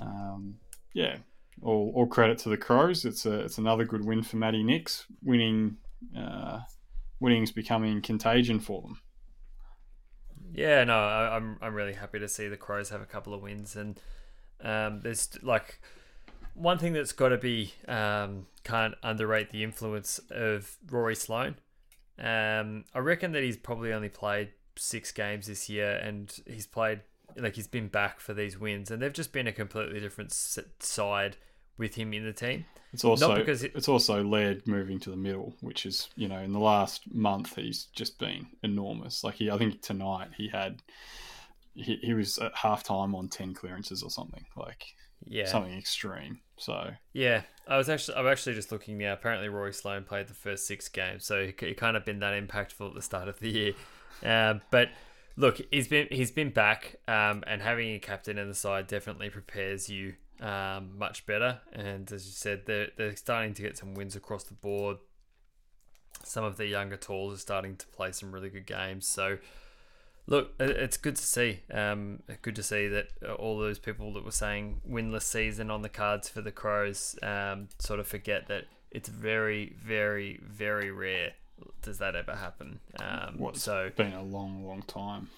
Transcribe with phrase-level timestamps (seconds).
[0.00, 0.56] um,
[0.92, 1.16] yeah,
[1.62, 3.04] all, all credit to the Crows.
[3.04, 5.06] It's a it's another good win for Matty Nicks.
[5.22, 5.76] Winning,
[6.18, 6.60] uh,
[7.24, 9.00] winning's becoming contagion for them.
[10.52, 13.42] Yeah, no, I, I'm I'm really happy to see the Crows have a couple of
[13.42, 13.98] wins, and
[14.62, 15.80] um, there's like
[16.54, 21.56] one thing that's got to be um, can't underrate the influence of Rory Sloane.
[22.18, 27.00] Um, I reckon that he's probably only played six games this year, and he's played
[27.36, 31.36] like he's been back for these wins, and they've just been a completely different side
[31.76, 32.66] with him in the team.
[32.94, 36.52] It's also it- it's also Laird moving to the middle, which is you know in
[36.52, 39.22] the last month he's just been enormous.
[39.24, 40.82] Like he, I think tonight he had
[41.74, 44.94] he, he was at half time on ten clearances or something like
[45.26, 46.40] Yeah, something extreme.
[46.56, 49.12] So Yeah, I was actually I'm actually just looking now.
[49.12, 52.88] Apparently, Rory Sloane played the first six games, so he kind of been that impactful
[52.88, 53.72] at the start of the year.
[54.22, 54.90] Um, but
[55.36, 59.30] look, he's been he's been back, um, and having a captain in the side definitely
[59.30, 61.60] prepares you um, much better.
[61.72, 64.98] And as you said, they're they're starting to get some wins across the board.
[66.22, 69.06] Some of the younger tools are starting to play some really good games.
[69.06, 69.38] So.
[70.26, 71.60] Look, it's good to see.
[71.70, 73.08] Um, good to see that
[73.38, 77.68] all those people that were saying winless season on the cards for the Crows um,
[77.78, 81.32] sort of forget that it's very, very, very rare
[81.82, 82.80] does that ever happen.
[82.98, 85.28] Um, what's so been a long, long time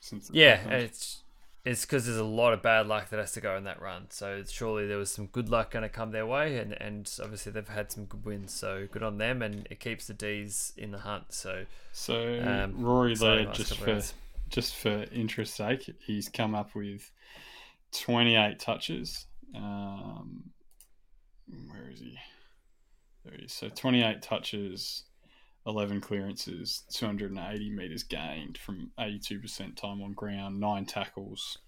[0.00, 0.30] since.
[0.32, 0.82] yeah, happened.
[0.82, 1.22] it's
[1.66, 4.06] it's because there's a lot of bad luck that has to go in that run.
[4.10, 7.50] So surely there was some good luck going to come their way, and and obviously
[7.50, 8.54] they've had some good wins.
[8.54, 11.32] So good on them, and it keeps the D's in the hunt.
[11.32, 14.14] So So um, Rory Laird, just for rounds.
[14.48, 17.10] just for interest sake, he's come up with
[17.90, 19.26] twenty eight touches.
[19.54, 20.50] Um,
[21.68, 22.16] where is he?
[23.24, 23.52] There he is.
[23.52, 25.02] So twenty eight touches,
[25.66, 30.60] eleven clearances, two hundred and eighty meters gained from eighty two percent time on ground,
[30.60, 31.58] nine tackles.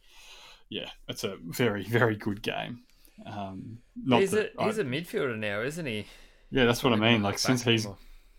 [0.69, 2.81] Yeah, it's a very very good game.
[3.27, 3.79] Um,
[4.09, 6.07] he's a he's a midfielder now, isn't he?
[6.51, 7.23] yeah, that's what I mean.
[7.23, 7.87] Like since he's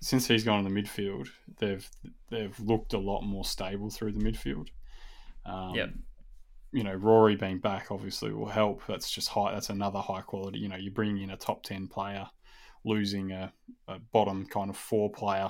[0.01, 1.27] since he's gone in the midfield,
[1.57, 1.87] they've
[2.29, 4.67] they've looked a lot more stable through the midfield.
[5.45, 5.89] Um, Yep.
[6.71, 8.83] You know, Rory being back obviously will help.
[8.87, 9.51] That's just high.
[9.53, 10.59] That's another high quality.
[10.59, 12.27] You know, you bring in a top ten player,
[12.85, 13.51] losing a,
[13.87, 15.49] a bottom kind of four player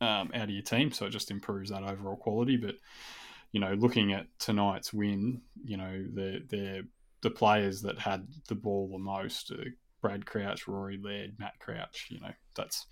[0.00, 2.56] um, out of your team, so it just improves that overall quality.
[2.56, 2.76] But
[3.52, 6.86] you know, looking at tonight's win, you know, the the
[7.22, 9.64] the players that had the ball the most, uh,
[10.00, 12.86] Brad Crouch, Rory Laird, Matt Crouch, you know, that's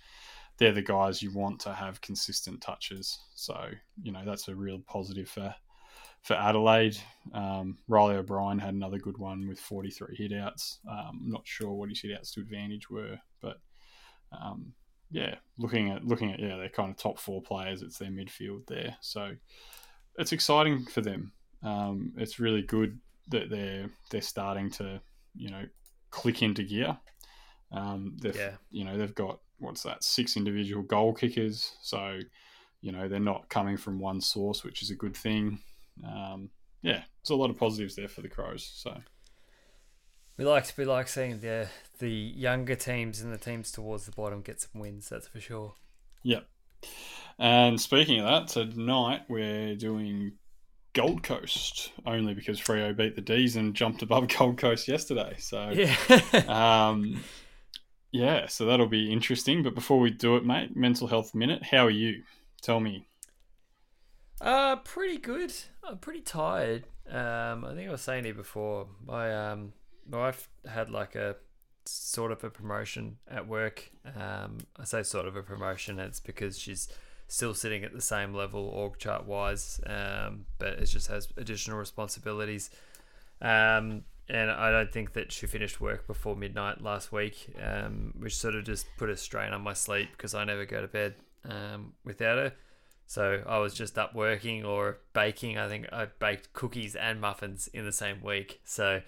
[0.59, 3.19] they're the guys you want to have consistent touches.
[3.35, 3.69] So,
[4.03, 5.55] you know, that's a real positive for
[6.27, 6.97] for Adelaide.
[7.33, 10.79] Um, Reilly O'Brien had another good one with 43 hitouts.
[10.91, 13.61] Um, I'm not sure what his hitouts to advantage were, but
[14.33, 14.73] um,
[15.11, 17.83] yeah, looking at looking at yeah, they're kind of top four players.
[17.83, 19.37] It's their midfield there, so
[20.19, 21.31] it's exciting for them.
[21.63, 22.99] Um, it's really good
[23.29, 25.01] that they're they're starting to
[25.37, 25.63] you know
[26.11, 26.99] click into gear.
[27.71, 28.57] Um, they've Yeah.
[28.73, 32.19] you know they've got what's that six individual goal kickers, so
[32.81, 35.61] you know they're not coming from one source, which is a good thing.
[36.05, 36.51] Um,
[36.83, 38.71] yeah, it's a lot of positives there for the Crows.
[38.75, 38.97] So
[40.37, 41.69] We like we like seeing the
[41.99, 45.09] the younger teams and the teams towards the bottom get some wins.
[45.09, 45.75] That's for sure.
[46.23, 46.47] Yep.
[47.39, 50.33] And speaking of that, tonight we're doing
[50.95, 55.37] Gold Coast only because Freo beat the D's and jumped above Gold Coast yesterday.
[55.39, 55.95] So Yeah.
[56.89, 57.23] um,
[58.13, 59.63] yeah, so that'll be interesting.
[59.63, 61.63] But before we do it, mate, mental health minute.
[61.63, 62.23] How are you?
[62.63, 63.07] Tell me.
[64.41, 65.53] Uh, pretty good.
[65.83, 66.85] I'm pretty tired.
[67.09, 68.87] Um, I think I was saying here before.
[69.05, 69.73] My um,
[70.09, 71.37] my wife had like a
[71.85, 73.91] sort of a promotion at work.
[74.05, 75.99] Um, I say sort of a promotion.
[75.99, 76.89] It's because she's
[77.29, 81.79] still sitting at the same level org chart wise, um, but it just has additional
[81.79, 82.71] responsibilities.
[83.41, 88.37] Um, and I don't think that she finished work before midnight last week, um, which
[88.37, 91.15] sort of just put a strain on my sleep because I never go to bed
[91.49, 92.53] um, without her.
[93.07, 95.59] So I was just up working or baking.
[95.59, 98.61] I think I baked cookies and muffins in the same week.
[98.65, 99.01] So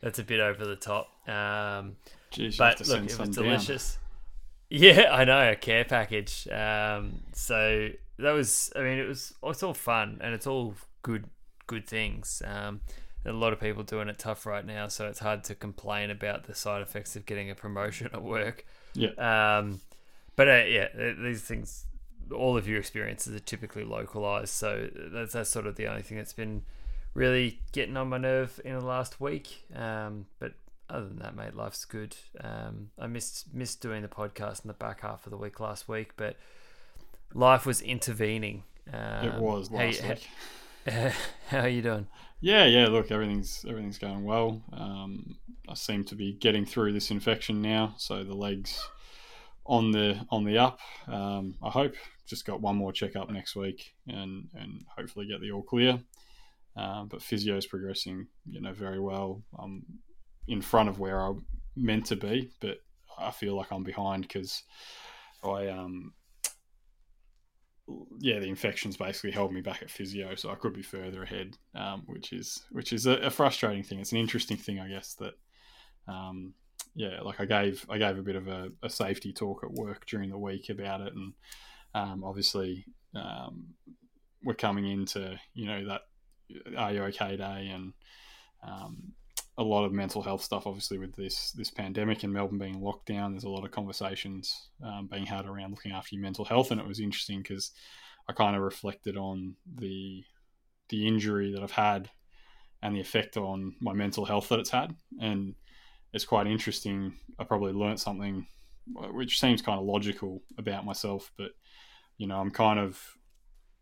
[0.00, 1.08] that's a bit over the top.
[1.28, 1.96] Um,
[2.32, 3.92] Jeez, but look, it was delicious.
[3.92, 3.98] Down.
[4.74, 6.48] Yeah, I know a care package.
[6.48, 8.72] Um, so that was.
[8.74, 9.34] I mean, it was.
[9.42, 11.26] It's all fun and it's all good,
[11.66, 12.40] good things.
[12.42, 12.80] Um,
[13.24, 16.44] a lot of people doing it tough right now, so it's hard to complain about
[16.44, 18.64] the side effects of getting a promotion at work.
[18.94, 19.10] Yeah.
[19.18, 19.80] Um,
[20.36, 20.88] but uh, yeah,
[21.18, 21.84] these things,
[22.30, 26.18] all of your experiences are typically localized, so that's that's sort of the only thing
[26.18, 26.62] that's been
[27.14, 29.64] really getting on my nerve in the last week.
[29.74, 30.54] Um, but
[30.88, 32.16] other than that, mate, life's good.
[32.40, 35.88] Um, I missed missed doing the podcast in the back half of the week last
[35.88, 36.36] week, but
[37.34, 38.64] life was intervening.
[38.92, 40.28] Um, it was last how, week.
[41.48, 42.08] How are you doing?
[42.40, 42.88] Yeah, yeah.
[42.88, 44.62] Look, everything's everything's going well.
[44.72, 45.36] Um,
[45.68, 48.82] I seem to be getting through this infection now, so the legs
[49.66, 50.80] on the on the up.
[51.06, 51.94] Um, I hope.
[52.26, 56.00] Just got one more checkup next week, and and hopefully get the all clear.
[56.76, 59.42] Um, but physio is progressing, you know, very well.
[59.58, 59.84] I'm
[60.48, 61.44] in front of where I'm
[61.76, 62.78] meant to be, but
[63.18, 64.62] I feel like I'm behind because
[65.44, 66.14] I um
[68.20, 71.56] yeah, the infections basically held me back at physio, so I could be further ahead,
[71.74, 73.98] um, which is which is a, a, frustrating thing.
[73.98, 75.14] It's an interesting thing, I guess.
[75.14, 75.34] That
[76.06, 76.54] um,
[76.94, 80.06] yeah, like I gave I gave a bit of a, a, safety talk at work
[80.06, 81.32] during the week about it, and
[81.94, 82.84] um, obviously
[83.14, 83.68] um,
[84.44, 86.02] we're coming into you know that
[86.76, 87.92] are you okay day and
[88.62, 89.12] um,
[89.58, 90.66] a lot of mental health stuff.
[90.66, 94.68] Obviously, with this this pandemic and Melbourne being locked down, there's a lot of conversations
[94.84, 97.72] um, being had around looking after your mental health, and it was interesting because
[98.28, 100.24] I kind of reflected on the
[100.88, 102.10] the injury that I've had
[102.82, 105.54] and the effect on my mental health that it's had, and
[106.12, 107.14] it's quite interesting.
[107.38, 108.46] I probably learnt something
[108.94, 111.52] which seems kind of logical about myself, but
[112.18, 113.00] you know, I'm kind of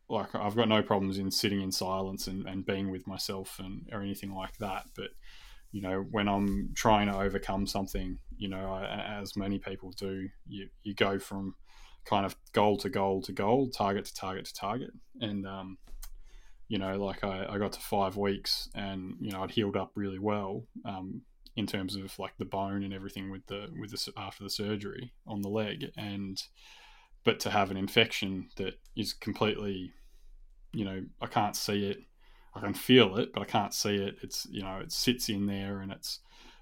[0.08, 3.88] like I've got no problems in sitting in silence and, and being with myself and
[3.92, 5.10] or anything like that, but
[5.72, 10.28] you know, when I'm trying to overcome something, you know, I, as many people do,
[10.48, 11.54] you, you go from
[12.04, 14.90] kind of goal to goal to goal, target to target to target.
[15.20, 15.78] And, um,
[16.68, 19.92] you know, like I, I got to five weeks and, you know, I'd healed up
[19.94, 21.22] really well um,
[21.56, 25.12] in terms of like the bone and everything with the, with the, after the surgery
[25.26, 25.86] on the leg.
[25.96, 26.40] And,
[27.24, 29.92] but to have an infection that is completely,
[30.72, 31.98] you know, I can't see it
[32.54, 34.16] I can feel it, but I can't see it.
[34.22, 36.20] It's you know it sits in there, and it's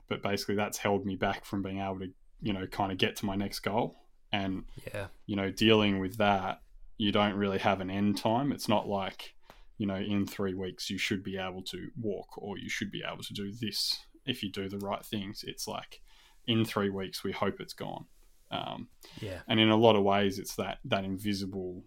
[0.09, 2.09] but basically that's held me back from being able to
[2.41, 3.97] you know kind of get to my next goal.
[4.33, 6.61] And yeah, you know dealing with that,
[6.99, 8.53] you don't really have an end time.
[8.53, 9.35] It's not like
[9.79, 13.03] you know in three weeks you should be able to walk or you should be
[13.07, 15.45] able to do this if you do the right things.
[15.47, 16.01] It's like
[16.47, 18.07] in three weeks we hope it's gone.
[18.51, 18.89] Um,
[19.21, 21.85] yeah, and in a lot of ways, it's that that invisible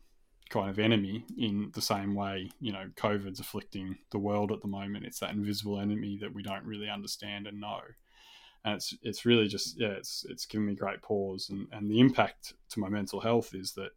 [0.52, 4.68] kind of enemy in the same way, you know, COVID's afflicting the world at the
[4.68, 5.06] moment.
[5.06, 7.80] It's that invisible enemy that we don't really understand and know.
[8.64, 12.00] And it's it's really just yeah, it's it's given me great pause and, and the
[12.00, 13.92] impact to my mental health is that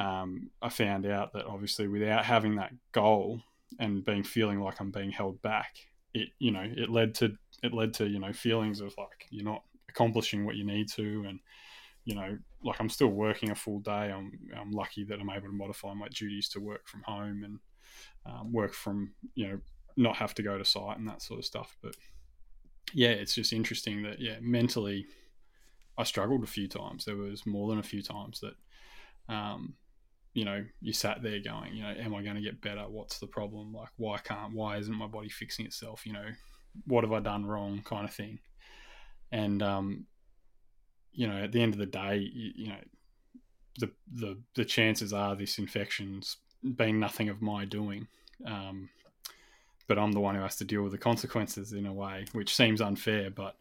[0.00, 3.42] um, I found out that obviously without having that goal
[3.78, 5.76] and being feeling like I'm being held back,
[6.14, 9.44] it you know, it led to it led to, you know, feelings of like you're
[9.44, 11.40] not accomplishing what you need to and
[12.04, 14.10] you know, like I'm still working a full day.
[14.12, 17.58] I'm I'm lucky that I'm able to modify my duties to work from home and
[18.26, 19.58] um, work from you know
[19.96, 21.76] not have to go to site and that sort of stuff.
[21.82, 21.94] But
[22.92, 25.06] yeah, it's just interesting that yeah, mentally,
[25.96, 27.04] I struggled a few times.
[27.04, 29.74] There was more than a few times that, um,
[30.34, 32.82] you know, you sat there going, you know, am I going to get better?
[32.82, 33.72] What's the problem?
[33.72, 34.54] Like, why can't?
[34.54, 36.06] Why isn't my body fixing itself?
[36.06, 36.26] You know,
[36.86, 37.82] what have I done wrong?
[37.84, 38.38] Kind of thing.
[39.30, 40.06] And um,
[41.12, 42.80] you know, at the end of the day, you, you know,
[43.78, 48.08] the, the the chances are this infection's been nothing of my doing.
[48.46, 48.90] Um,
[49.88, 52.54] but I'm the one who has to deal with the consequences in a way, which
[52.54, 53.56] seems unfair, but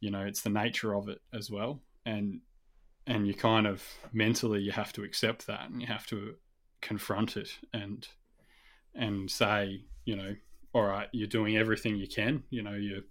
[0.00, 1.80] you know, it's the nature of it as well.
[2.04, 2.40] And
[3.06, 3.82] and you kind of
[4.12, 6.34] mentally you have to accept that and you have to
[6.80, 8.06] confront it and
[8.94, 10.34] and say, you know,
[10.74, 12.44] all right, you're doing everything you can.
[12.50, 13.02] You know, you're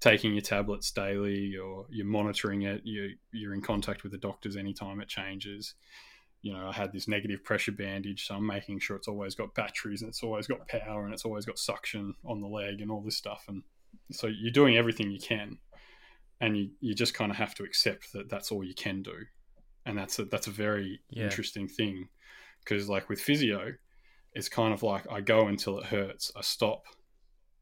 [0.00, 2.82] taking your tablets daily, or you're monitoring it.
[2.84, 5.74] You you're in contact with the doctors anytime it changes.
[6.42, 9.54] You know, I had this negative pressure bandage, so I'm making sure it's always got
[9.54, 12.90] batteries and it's always got power and it's always got suction on the leg and
[12.90, 13.44] all this stuff.
[13.48, 13.62] And
[14.12, 15.58] so you're doing everything you can,
[16.40, 19.24] and you you just kind of have to accept that that's all you can do,
[19.86, 21.24] and that's a that's a very yeah.
[21.24, 22.08] interesting thing
[22.64, 23.74] because like with physio,
[24.32, 26.84] it's kind of like I go until it hurts, I stop,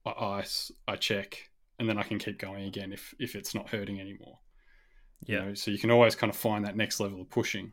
[0.04, 3.70] I ice, I check, and then I can keep going again if if it's not
[3.70, 4.38] hurting anymore.
[5.24, 5.40] Yeah.
[5.40, 7.72] You know, so you can always kind of find that next level of pushing.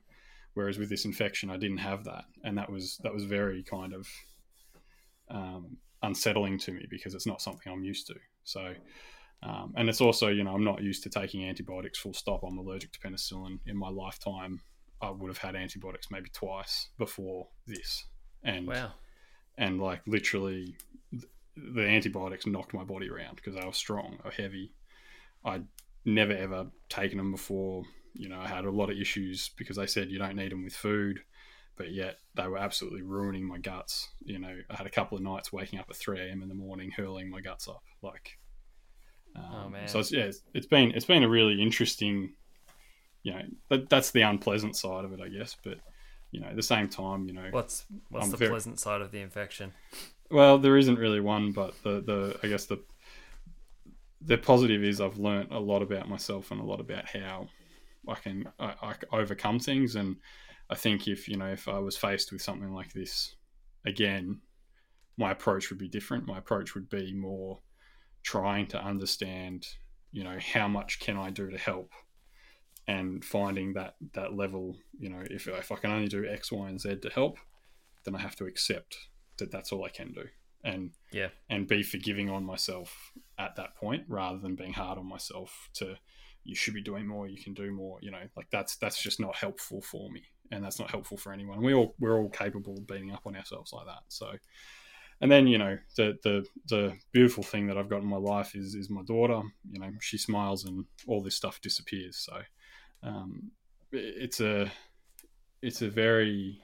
[0.54, 3.94] Whereas with this infection, I didn't have that, and that was that was very kind
[3.94, 4.08] of
[5.30, 8.16] um, unsettling to me because it's not something I'm used to.
[8.44, 8.74] So,
[9.44, 12.42] um, and it's also you know I'm not used to taking antibiotics full stop.
[12.44, 13.60] I'm allergic to penicillin.
[13.68, 14.62] In my lifetime,
[15.02, 18.06] I would have had antibiotics maybe twice before this,
[18.44, 18.94] and Wow.
[19.58, 20.76] and like literally
[21.74, 24.74] the antibiotics knocked my body around because they were strong or heavy.
[25.46, 25.66] I'd
[26.06, 27.84] never ever taken them before.
[28.14, 30.64] You know, I had a lot of issues because they said you don't need them
[30.64, 31.20] with food,
[31.78, 34.10] but yet they were absolutely ruining my guts.
[34.24, 36.42] You know, I had a couple of nights waking up at 3 a.m.
[36.42, 37.84] in the morning, hurling my guts up.
[38.02, 38.38] Like,
[39.36, 39.88] um, Oh, man.
[39.88, 42.34] So it's, yeah, it's, it's been it's been a really interesting.
[43.24, 45.56] You know, that, that's the unpleasant side of it, I guess.
[45.64, 45.80] But
[46.32, 49.02] you know, at the same time, you know, What's what's I'm the very- pleasant side
[49.02, 49.74] of the infection?
[50.32, 52.84] Well, there isn't really one, but the, the I guess the
[54.22, 57.48] the positive is I've learnt a lot about myself and a lot about how
[58.08, 59.96] I can I, I overcome things.
[59.96, 60.18] And
[60.70, 63.36] I think if you know if I was faced with something like this
[63.86, 64.42] again,
[65.18, 66.28] my approach would be different.
[66.28, 67.60] My approach would be more
[68.24, 69.66] trying to understand,
[70.12, 71.92] you know, how much can I do to help,
[72.88, 74.76] and finding that that level.
[75.00, 77.40] You know, if if I can only do X, Y, and Z to help,
[78.06, 78.98] then I have to accept
[79.40, 80.26] that that's all I can do,
[80.64, 81.30] and Yeah.
[81.50, 85.98] and be forgiving on myself at that point rather than being hard on myself to
[86.44, 88.22] you should be doing more you can do more you know?
[88.36, 91.62] Like that's that's just not helpful for me and that's not helpful for anyone.
[91.62, 94.32] We all we're all capable of beating up on ourselves like that so.
[95.22, 98.56] And then you know the the the beautiful thing that I've got in my life
[98.56, 99.92] is is my daughter you know?
[100.02, 102.42] She smiles and all this stuff disappears so
[103.04, 103.52] um,
[103.92, 104.72] it's a
[105.62, 106.62] it's a very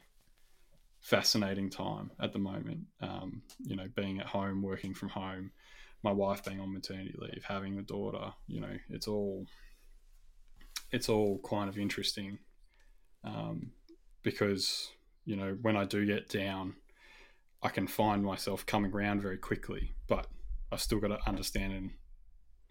[1.06, 2.80] fascinating time at the moment.
[3.00, 5.52] Um, you know, being at home, working from home,
[6.02, 8.34] my wife being on maternity leave, having a daughter.
[8.48, 9.46] You know, it's all
[10.92, 12.40] it's all kind of interesting
[13.24, 13.72] um,
[14.24, 14.90] because
[15.26, 16.76] you know when I do get down,
[17.62, 20.26] I can find myself coming around very quickly, but
[20.72, 21.92] I've still got to understand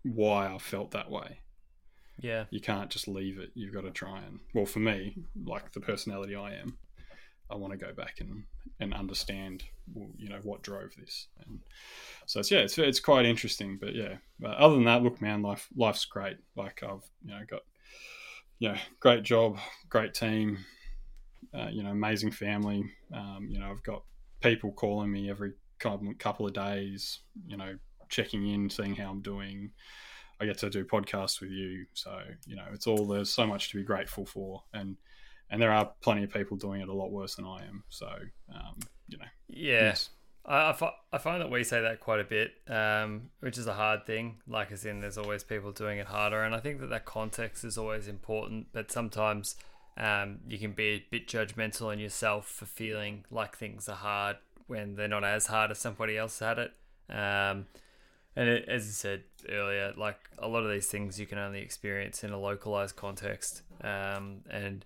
[0.03, 1.39] why I felt that way
[2.21, 2.45] Yeah.
[2.51, 3.51] you can't just leave it.
[3.55, 6.77] You've got to try and well, for me, like the personality I am,
[7.51, 8.45] I want to go back and
[8.81, 9.65] and understand,
[10.17, 11.29] you know, what drove this.
[11.47, 11.61] And
[12.27, 13.79] so it's yeah, it's it's quite interesting.
[13.81, 16.39] But yeah, but other than that, look, man, life life's great.
[16.57, 17.63] Like I've you know got
[18.59, 19.59] you know great job,
[19.89, 20.65] great team,
[21.53, 22.85] uh, you know, amazing family.
[23.13, 24.03] Um, you know, I've got
[24.41, 27.21] people calling me every couple of days.
[27.47, 27.77] You know,
[28.09, 29.71] checking in, seeing how I'm doing.
[30.41, 31.87] I get to do podcasts with you.
[31.95, 34.65] So, you know, it's all there's so much to be grateful for.
[34.73, 34.97] And
[35.51, 37.85] and there are plenty of people doing it a lot worse than I am.
[37.89, 38.09] So,
[38.55, 39.81] um, you know, Yeah.
[39.87, 40.11] yes.
[40.47, 43.67] I, I, fi- I find that we say that quite a bit, um, which is
[43.67, 44.41] a hard thing.
[44.47, 46.43] Like, as in, there's always people doing it harder.
[46.43, 48.67] And I think that that context is always important.
[48.73, 49.57] But sometimes
[49.97, 54.37] um, you can be a bit judgmental on yourself for feeling like things are hard
[54.67, 56.73] when they're not as hard as somebody else had it.
[57.09, 57.67] Um,
[58.37, 61.61] and it, as you said earlier, like a lot of these things you can only
[61.61, 63.63] experience in a localized context.
[63.83, 64.85] Um, and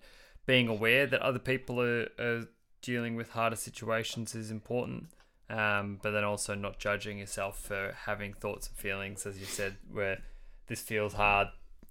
[0.49, 2.47] being aware that other people are, are
[2.81, 5.05] dealing with harder situations is important.
[5.47, 9.77] Um, but then also not judging yourself for having thoughts and feelings, as you said,
[9.91, 10.23] where
[10.65, 11.49] this feels hard.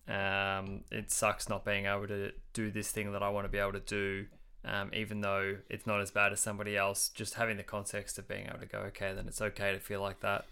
[0.08, 3.58] Um, it sucks not being able to do this thing that I want to be
[3.58, 4.26] able to do,
[4.64, 7.10] um, even though it's not as bad as somebody else.
[7.10, 10.00] Just having the context of being able to go, okay, then it's okay to feel
[10.00, 10.46] like that.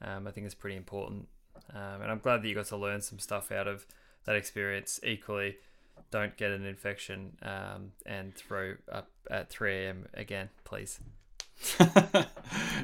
[0.00, 1.28] Um, I think is pretty important.
[1.74, 3.84] Um, and I'm glad that you got to learn some stuff out of
[4.24, 4.98] that experience.
[5.04, 5.56] Equally,
[6.10, 10.06] don't get an infection um, and throw up at 3 a.m.
[10.14, 11.00] again, please.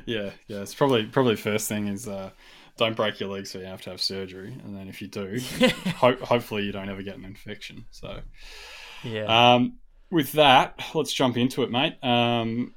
[0.07, 0.61] yeah, yeah.
[0.63, 2.31] It's probably probably first thing is uh,
[2.77, 5.39] don't break your leg so you have to have surgery, and then if you do,
[5.97, 7.85] ho- hopefully you don't ever get an infection.
[7.91, 8.21] So,
[9.05, 9.55] Yeah.
[9.55, 9.79] um,
[10.11, 12.03] with that, let's jump into it, mate.
[12.03, 12.75] Um,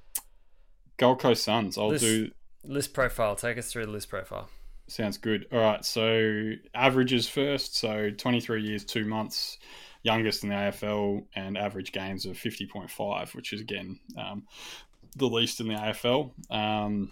[0.98, 1.77] Gold Coast Suns.
[1.77, 2.32] I'll This- do.
[2.63, 3.36] list profile.
[3.36, 4.50] Take us through the list profile.
[4.88, 5.48] Sounds good.
[5.51, 5.84] All right.
[5.84, 7.75] So averages first.
[7.75, 9.58] So 23 years, two months,
[10.03, 14.43] youngest in the AFL, and average games of 50.5, which is again um,
[15.15, 16.31] the least in the AFL.
[16.51, 17.11] Um,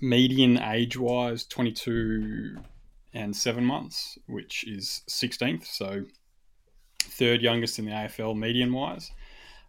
[0.00, 2.56] median age wise, 22
[3.12, 5.66] and seven months, which is 16th.
[5.66, 6.04] So
[7.00, 9.10] third youngest in the AFL, median wise.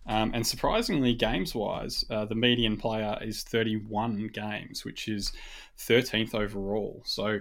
[0.08, 5.32] Um, and surprisingly, games wise, uh, the median player is 31 games, which is
[5.78, 7.04] 13th overall.
[7.06, 7.40] So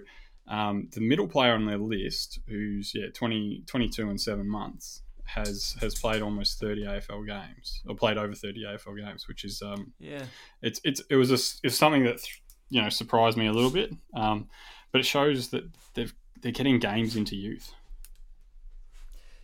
[0.50, 5.76] um, the middle player on their list, who's yeah 20, 22 and seven months, has
[5.80, 9.92] has played almost 30 AFL games or played over 30 AFL games, which is um
[9.98, 10.24] yeah,
[10.60, 12.20] it's it's it was a, it's something that
[12.68, 14.48] you know surprised me a little bit, um,
[14.90, 15.64] but it shows that
[15.94, 17.72] they've they're getting games into youth.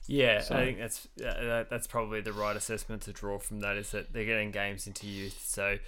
[0.08, 0.56] Yeah, so.
[0.56, 4.12] I think that's uh, that's probably the right assessment to draw from that is that
[4.12, 5.44] they're getting games into youth.
[5.46, 5.78] So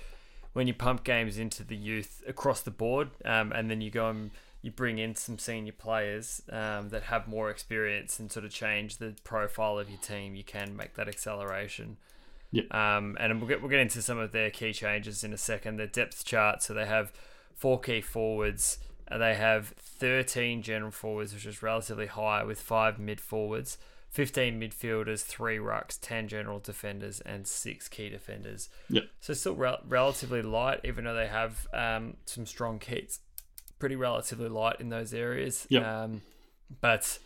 [0.52, 4.08] when you pump games into the youth across the board, um, and then you go
[4.10, 4.30] and
[4.62, 8.96] you bring in some senior players um, that have more experience and sort of change
[8.96, 11.96] the profile of your team, you can make that acceleration.
[12.50, 12.64] Yeah.
[12.70, 15.76] Um, and we'll get we'll get into some of their key changes in a second.
[15.76, 17.12] Their depth chart, so they have
[17.54, 18.78] four key forwards.
[19.10, 23.78] Uh, they have 13 general forwards, which is relatively high, with five mid forwards,
[24.10, 28.68] 15 midfielders, three rucks, 10 general defenders, and six key defenders.
[28.88, 29.02] Yeah.
[29.20, 33.20] So still re- relatively light, even though they have um, some strong keys.
[33.78, 35.66] Pretty relatively light in those areas.
[35.70, 36.02] Yeah.
[36.02, 36.23] Um,
[36.80, 37.18] but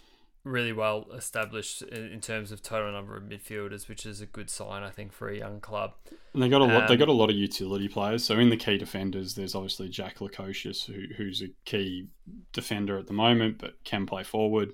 [0.45, 4.83] really well established in, terms of total number of midfielders, which is a good sign,
[4.83, 5.93] I think, for a young club.
[6.35, 6.83] And they got a lot.
[6.83, 8.25] Um, they got a lot of utility players.
[8.25, 12.09] So in the key defenders, there's obviously Jack Lukosius, who, who's a key
[12.53, 14.73] defender at the moment, but can play forward.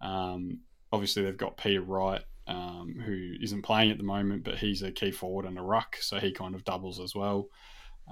[0.00, 0.60] Um,
[0.92, 4.92] obviously, they've got Peter Wright, um, who isn't playing at the moment, but he's a
[4.92, 7.48] key forward and a ruck, so he kind of doubles as well.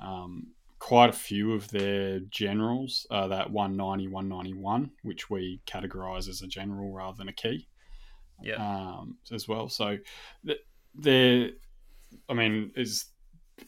[0.03, 0.49] Um,
[0.83, 6.47] quite a few of their generals are that 190, 191, which we categorize as a
[6.49, 7.69] general rather than a key.
[8.43, 8.57] Yeah.
[8.57, 9.69] Um, as well.
[9.69, 9.99] So
[10.93, 11.51] they're,
[12.29, 13.05] I mean, is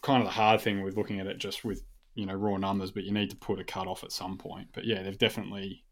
[0.02, 1.84] kind of the hard thing with looking at it just with,
[2.16, 4.66] you know, raw numbers, but you need to put a cut off at some point.
[4.72, 5.84] But yeah, they've definitely,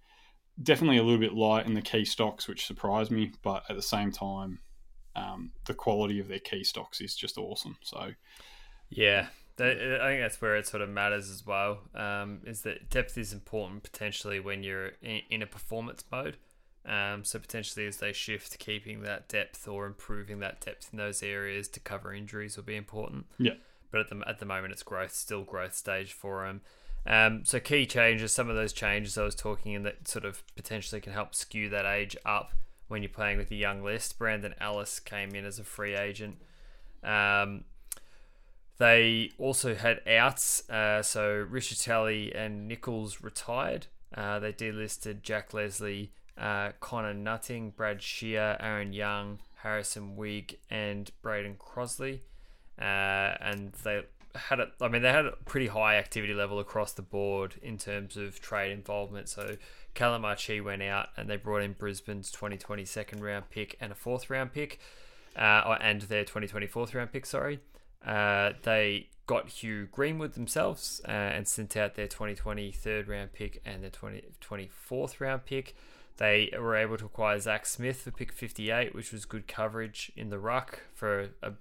[0.60, 3.30] definitely a little bit light in the key stocks, which surprised me.
[3.44, 4.58] But at the same time,
[5.14, 7.76] um, the quality of their key stocks is just awesome.
[7.84, 8.10] So,
[8.90, 9.28] yeah,
[9.58, 11.80] I think that's where it sort of matters as well.
[11.94, 16.36] Um, is that depth is important potentially when you're in, in a performance mode.
[16.84, 21.22] Um, so potentially as they shift, keeping that depth or improving that depth in those
[21.22, 23.26] areas to cover injuries will be important.
[23.38, 23.54] Yeah.
[23.90, 26.62] But at the at the moment, it's growth, still growth stage for them.
[27.04, 30.42] Um, so key changes, some of those changes I was talking in that sort of
[30.56, 32.52] potentially can help skew that age up
[32.88, 34.18] when you're playing with a young list.
[34.18, 36.38] Brandon Ellis came in as a free agent.
[37.02, 37.64] Um,
[38.78, 43.86] they also had outs, uh, so Rischitelli and Nichols retired.
[44.14, 51.10] Uh, they delisted Jack Leslie, uh, Connor Nutting, Brad Scheer, Aaron Young, Harrison Wigg, and
[51.22, 52.22] Brayden Crossley.
[52.80, 54.02] Uh, and they
[54.34, 57.78] had a, I mean, they had a pretty high activity level across the board in
[57.78, 59.28] terms of trade involvement.
[59.28, 59.56] So
[59.94, 63.94] Callum Archie went out, and they brought in Brisbane's 2020 second round pick and a
[63.94, 64.80] fourth round pick,
[65.36, 67.26] uh, and their 2020 fourth round pick.
[67.26, 67.60] Sorry.
[68.06, 73.62] Uh, they got Hugh Greenwood themselves uh, and sent out their 2020 third round pick
[73.64, 75.74] and their 2024 24th round pick.
[76.18, 80.28] They were able to acquire Zach Smith for pick 58, which was good coverage in
[80.28, 81.52] the ruck for a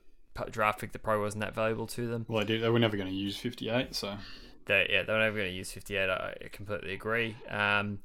[0.50, 2.26] draft pick that probably wasn't that valuable to them.
[2.28, 2.64] Well, they did.
[2.64, 4.18] They were never going to use 58, so.
[4.66, 6.10] They, yeah, they were never going to use 58.
[6.10, 7.38] I completely agree.
[7.50, 8.00] Um,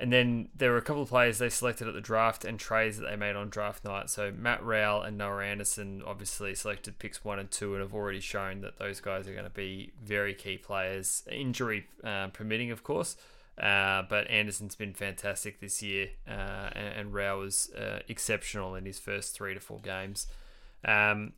[0.00, 2.98] and then there were a couple of players they selected at the draft and trades
[2.98, 4.08] that they made on draft night.
[4.08, 8.20] So Matt Rowell and Noah Anderson obviously selected picks one and two and have already
[8.20, 12.82] shown that those guys are going to be very key players, injury uh, permitting, of
[12.82, 13.16] course.
[13.60, 18.98] Uh, but Anderson's been fantastic this year, uh, and, and was uh, exceptional in his
[18.98, 20.28] first three to four games.
[20.82, 21.34] Um,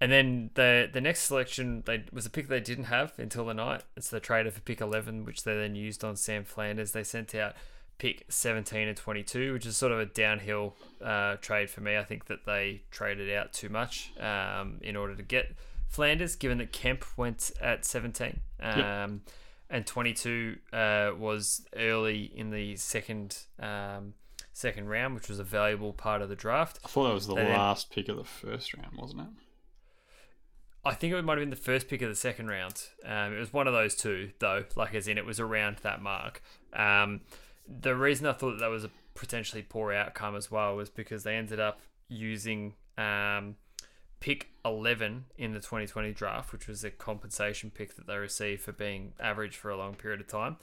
[0.00, 3.54] and then the the next selection they was a pick they didn't have until the
[3.54, 3.84] night.
[3.96, 6.90] It's the trader for pick eleven, which they then used on Sam Flanders.
[6.90, 7.54] They sent out
[7.98, 11.96] pick 17 and 22, which is sort of a downhill uh, trade for me.
[11.96, 15.54] I think that they traded out too much um, in order to get
[15.88, 18.40] Flanders, given that Kemp went at 17.
[18.60, 19.10] Um, yep.
[19.68, 24.14] And 22 uh, was early in the second um,
[24.52, 26.78] second round, which was a valuable part of the draft.
[26.84, 29.26] I thought that was the they last then, pick of the first round, wasn't it?
[30.84, 32.80] I think it might have been the first pick of the second round.
[33.04, 34.64] Um, it was one of those two, though.
[34.76, 36.42] Like as in, it was around that mark.
[37.68, 41.24] The reason I thought that, that was a potentially poor outcome as well was because
[41.24, 43.56] they ended up using um,
[44.20, 48.72] pick 11 in the 2020 draft, which was a compensation pick that they received for
[48.72, 50.56] being average for a long period of time.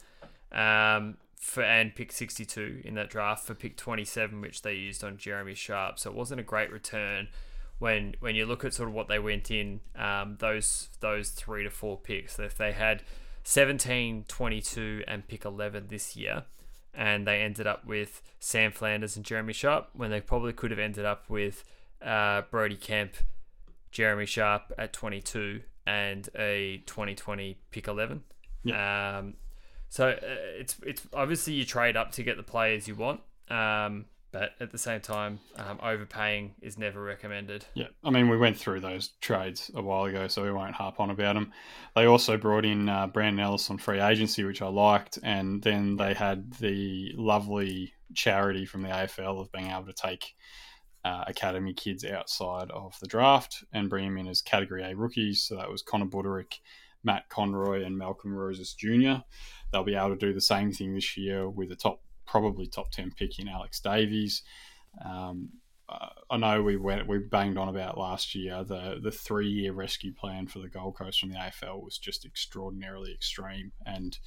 [0.52, 5.18] Um, for and pick 62 in that draft for pick 27, which they used on
[5.18, 6.00] Jeremy Sharp.
[6.00, 7.28] So it wasn't a great return
[7.80, 11.64] when when you look at sort of what they went in um, those those three
[11.64, 12.40] to four picks.
[12.40, 13.04] If they had
[13.44, 16.44] 17, 22, and pick 11 this year,
[16.94, 20.80] and they ended up with Sam Flanders and Jeremy Sharp when they probably could have
[20.80, 21.64] ended up with
[22.02, 23.16] uh, Brodie Kemp,
[23.92, 28.24] Jeremy Sharp at 22, and a 2020 pick 11.
[28.64, 29.18] Yeah.
[29.18, 29.36] Um,
[29.90, 30.18] so uh,
[30.60, 33.22] it's it's obviously you trade up to get the players you want.
[33.50, 37.66] Um, but at the same time, um, overpaying is never recommended.
[37.76, 41.00] Yeah, I mean, we went through those trades a while ago, so we won't harp
[41.00, 41.54] on about them.
[41.96, 45.98] They also brought in uh, Brandon Ellis on free agency, which I liked, and then
[45.98, 50.34] they had the lovely charity from the AFL of being able to take
[51.06, 55.44] uh, academy kids outside of the draft and bring them in as Category A rookies.
[55.44, 56.56] So that was Connor Budarick,
[57.04, 59.22] Matt Conroy, and Malcolm Rosas Jr.
[59.72, 62.92] They'll be able to do the same thing this year with the top probably top
[62.92, 64.44] 10 pick in Alex Davies.
[65.04, 65.50] Um,
[66.30, 70.14] I know we went we banged on about last year the the three year rescue
[70.14, 74.18] plan for the Gold Coast from the AFL was just extraordinarily extreme and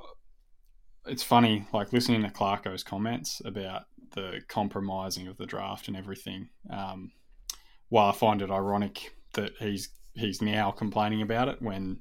[0.00, 5.96] uh, it's funny like listening to Clarko's comments about the compromising of the draft and
[5.96, 6.48] everything.
[6.70, 7.12] Um,
[7.88, 12.00] while I find it ironic that he's he's now complaining about it when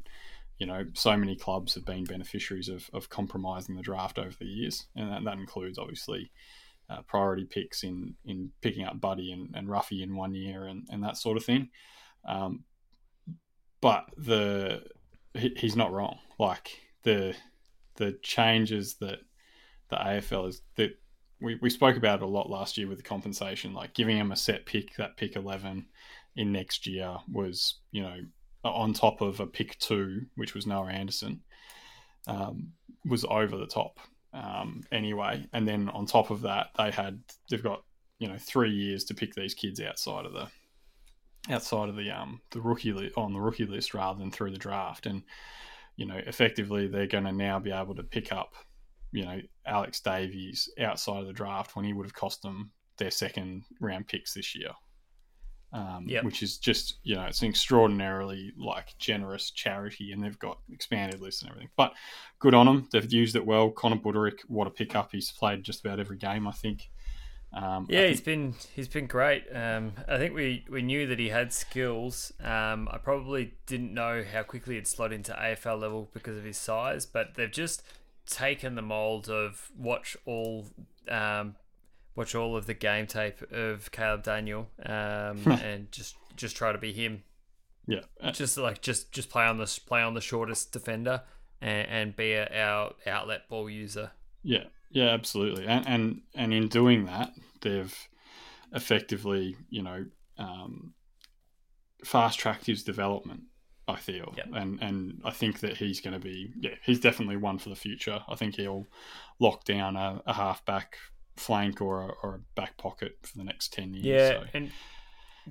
[0.60, 4.46] you know, so many clubs have been beneficiaries of, of compromising the draft over the
[4.46, 6.32] years, and that, that includes obviously
[6.90, 10.86] uh, priority picks in in picking up Buddy and, and Roughy in one year and,
[10.90, 11.70] and that sort of thing.
[12.28, 12.64] Um,
[13.82, 14.84] but the
[15.34, 16.20] he, he's not wrong.
[16.40, 17.36] Like the
[17.96, 19.20] the changes that
[19.90, 20.92] the AFL is that
[21.42, 24.32] we, we spoke about it a lot last year with the compensation, like giving him
[24.32, 25.86] a set pick, that pick eleven
[26.36, 28.18] in next year was, you know,
[28.64, 31.42] on top of a pick two, which was Noah Anderson,
[32.28, 32.74] um,
[33.06, 34.00] was over the top
[34.34, 35.46] um, anyway.
[35.54, 37.84] And then on top of that, they had they've got
[38.20, 40.48] you know three years to pick these kids outside of the
[41.50, 44.58] outside of the um the rookie li- on the rookie list rather than through the
[44.58, 45.06] draft.
[45.06, 45.24] And
[45.96, 48.54] you know effectively they're going to now be able to pick up
[49.12, 53.12] you know Alex Davies outside of the draft when he would have cost them their
[53.12, 54.70] second round picks this year
[55.74, 56.24] um, yep.
[56.24, 61.20] which is just you know it's an extraordinarily like generous charity, and they've got expanded
[61.20, 61.70] lists and everything.
[61.76, 61.94] But
[62.40, 63.72] good on them; they've used it well.
[63.72, 65.12] Connor Budarick, what a pickup!
[65.12, 66.90] He's played just about every game, I think.
[67.54, 68.10] Um, yeah, I think...
[68.10, 69.46] he's been he's been great.
[69.54, 72.32] Um, I think we, we knew that he had skills.
[72.40, 76.58] Um, I probably didn't know how quickly he'd slot into AFL level because of his
[76.58, 77.84] size, but they've just
[78.28, 80.68] taken the mold of watch all
[81.10, 81.56] um,
[82.16, 86.78] watch all of the game tape of Caleb Daniel um, and just just try to
[86.78, 87.24] be him.
[87.86, 91.24] Yeah, uh, just like just just play on the play on the shortest defender
[91.62, 94.12] and, and be a, our outlet ball user.
[94.44, 95.66] Yeah, yeah, absolutely.
[95.66, 97.96] And and and in doing that, they've
[98.72, 100.06] effectively, you know,
[100.38, 100.94] um,
[102.04, 103.44] fast tracked his development.
[103.86, 104.48] I feel, yep.
[104.54, 107.76] and and I think that he's going to be, yeah, he's definitely one for the
[107.76, 108.24] future.
[108.30, 108.88] I think he'll
[109.40, 110.96] lock down a, a halfback
[111.36, 114.06] flank or a, or a back pocket for the next 10 years.
[114.06, 114.46] Yeah, so.
[114.54, 114.72] and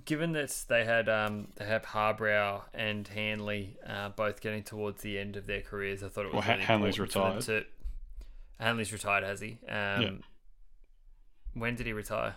[0.05, 5.19] given that they had um, they have Harbrow and Hanley uh, both getting towards the
[5.19, 7.43] end of their careers, I thought it was well, really Hanley's retired.
[7.43, 7.65] To,
[8.59, 9.59] Hanley's retired, has he?
[9.69, 10.11] Um, yeah.
[11.55, 12.37] When did he retire?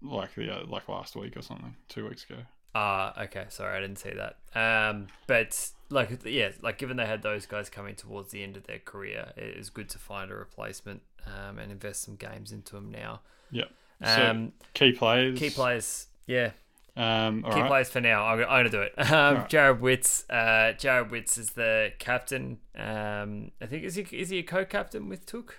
[0.00, 2.40] Like the uh, like last week or something, two weeks ago.
[2.74, 3.46] Ah, uh, okay.
[3.48, 4.36] Sorry, I didn't see that.
[4.54, 8.66] Um, but like, yeah, like given they had those guys coming towards the end of
[8.66, 12.74] their career, it is good to find a replacement um, and invest some games into
[12.74, 13.20] them now.
[13.50, 13.64] Yeah.
[14.00, 15.38] Um, so key players.
[15.38, 16.06] Key players.
[16.26, 16.52] Yeah.
[16.96, 17.68] Um, key right.
[17.68, 18.26] players for now.
[18.26, 18.92] I'm, I'm going to do it.
[19.12, 19.48] Um, right.
[19.48, 20.24] Jarrod Witts.
[20.28, 22.58] Uh, Jarrod Witts is the captain.
[22.76, 25.50] Um, I think is he is he a co-captain with Touk?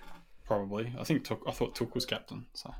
[0.46, 0.92] Probably.
[0.98, 1.40] I think Touk.
[1.46, 2.46] I thought Touk was captain.
[2.54, 2.74] So.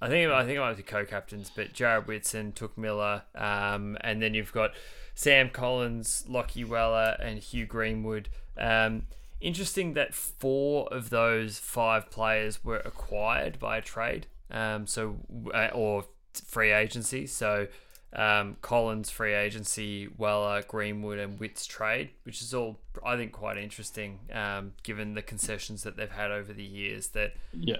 [0.00, 4.22] I think I think it might be co-captains, but Jarrod Witts Touk Miller, um, and
[4.22, 4.72] then you've got
[5.14, 8.28] Sam Collins, Lachie Weller, and Hugh Greenwood.
[8.56, 9.04] Um,
[9.40, 15.18] Interesting that four of those five players were acquired by a trade, um, so
[15.54, 16.06] uh, or
[16.44, 17.24] free agency.
[17.28, 17.68] So
[18.12, 23.58] um, Collins free agency, Weller, Greenwood, and Witts trade, which is all I think quite
[23.58, 27.08] interesting, um, given the concessions that they've had over the years.
[27.08, 27.76] That yeah,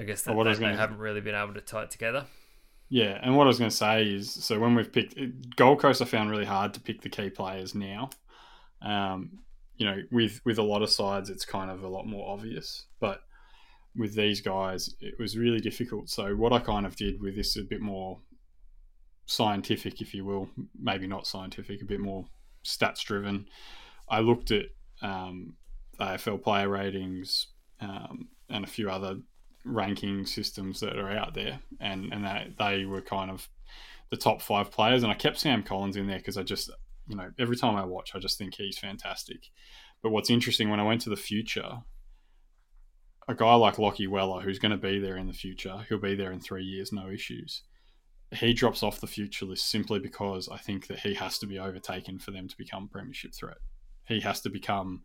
[0.00, 2.24] I guess that, they, they haven't really been able to tie it together.
[2.88, 5.14] Yeah, and what I was going to say is, so when we've picked
[5.56, 8.08] Gold Coast, I found really hard to pick the key players now.
[8.80, 9.40] Um,
[9.76, 12.86] you know, with with a lot of sides, it's kind of a lot more obvious.
[12.98, 13.20] But
[13.94, 16.08] with these guys, it was really difficult.
[16.08, 18.20] So what I kind of did with this a bit more
[19.26, 22.24] scientific, if you will, maybe not scientific, a bit more
[22.64, 23.46] stats driven.
[24.08, 24.66] I looked at
[25.02, 25.54] um,
[26.00, 27.48] AFL player ratings
[27.80, 29.18] um, and a few other
[29.64, 33.48] ranking systems that are out there, and and they, they were kind of
[34.10, 35.02] the top five players.
[35.02, 36.70] And I kept Sam Collins in there because I just
[37.10, 39.50] you know, every time I watch, I just think he's fantastic.
[40.02, 41.82] But what's interesting when I went to the future,
[43.28, 46.14] a guy like Lachie Weller, who's going to be there in the future, he'll be
[46.14, 47.64] there in three years, no issues.
[48.32, 51.58] He drops off the future list simply because I think that he has to be
[51.58, 53.58] overtaken for them to become premiership threat.
[54.06, 55.02] He has to become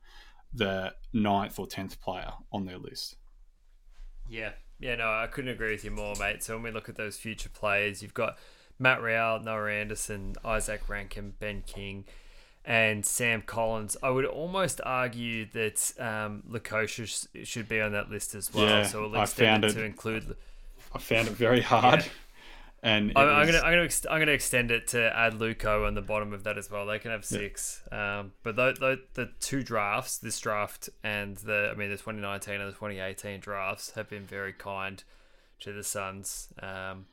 [0.54, 3.18] the ninth or tenth player on their list.
[4.30, 6.44] Yeah, Yeah, no, I couldn't agree with you more, mate.
[6.44, 8.38] So when we look at those future players, you've got
[8.80, 12.04] Matt Rowell, Noah Anderson, Izak Rankine, Ben King,
[12.66, 13.96] and Sam Collins.
[14.04, 18.66] I would almost argue that um, Lukosius should be on that list as well.
[18.66, 20.36] Yeah, so we'll I extend found it- to include.
[20.94, 22.08] I found it very hard, Yeah.
[22.84, 25.96] And I'm, I'm gonna I'm gonna ex- I'm gonna extend it to add Luco on
[25.96, 26.86] the bottom of that as well.
[26.86, 27.82] They can have six.
[27.92, 32.62] Um, but the, the the two drafts, this draft and the I mean the 2019
[32.62, 35.04] and the 2018 drafts have been very kind
[35.62, 36.50] to the Suns.
[36.62, 37.08] Um,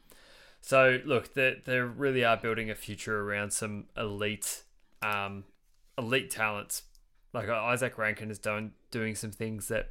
[0.60, 4.64] so look, they they really are building a future around some elite
[5.02, 5.44] um,
[5.98, 6.82] elite talents.
[7.32, 9.90] Like uh, Izak Rankine is doing doing some things that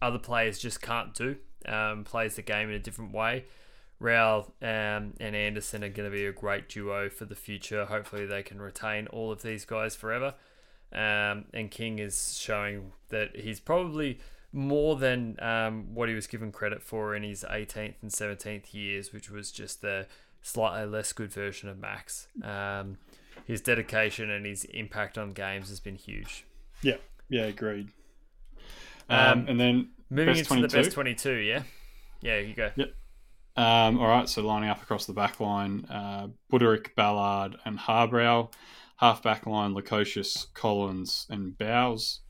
[0.00, 1.36] other players just can't do.
[1.66, 3.44] Um, plays the game in a different way.
[4.02, 7.84] Rowell um, and Anderson are going to be a great duo for the future.
[7.86, 10.34] Hopefully, they can retain all of these guys forever.
[10.92, 14.18] Um, and King is showing that he's probably
[14.52, 19.12] more than um, what he was given credit for in his 18th and 17th years,
[19.12, 20.06] which was just the
[20.42, 22.26] slightly less good version of Max.
[22.42, 22.98] Um,
[23.46, 26.44] his dedication and his impact on games has been huge.
[26.82, 26.96] yeah,
[27.30, 27.88] yeah, agreed.
[29.08, 30.68] Um, Um, and then Moving into 22?
[30.68, 31.62] the best 22, yeah?
[32.20, 32.70] Yeah, you go.
[33.54, 38.52] Um, all right, so lining up across the back line, uh, Budarick, Ballard, and Harbrow.
[38.96, 42.20] Half back line, Lukosius, Collins, and Bowes.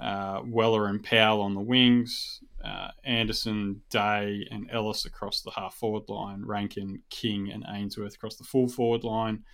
[0.00, 2.40] Uh, Weller and Powell on the wings.
[2.62, 6.42] Uh, Anderson, Day, and Ellis across the half forward line.
[6.44, 9.44] Rankine, King, and Ainsworth across the full forward line.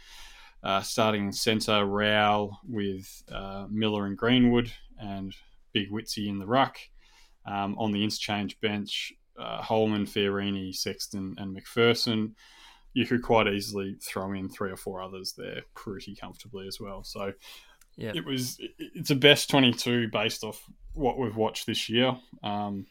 [0.63, 5.35] Uh, starting in centre, Rowell with uh, Miller and Greenwood, and
[5.73, 6.79] Big Witsy in the ruck.
[7.47, 12.33] Um, on the interchange bench, uh, Holman, Fiorini, Sexton, and McPherson.
[12.93, 17.03] You could quite easily throw in three or four others there pretty comfortably as well.
[17.03, 17.33] So
[17.97, 18.13] Yeah.
[18.15, 22.17] it was it's a best twenty two based off what we've watched this year.
[22.45, 22.87] Um,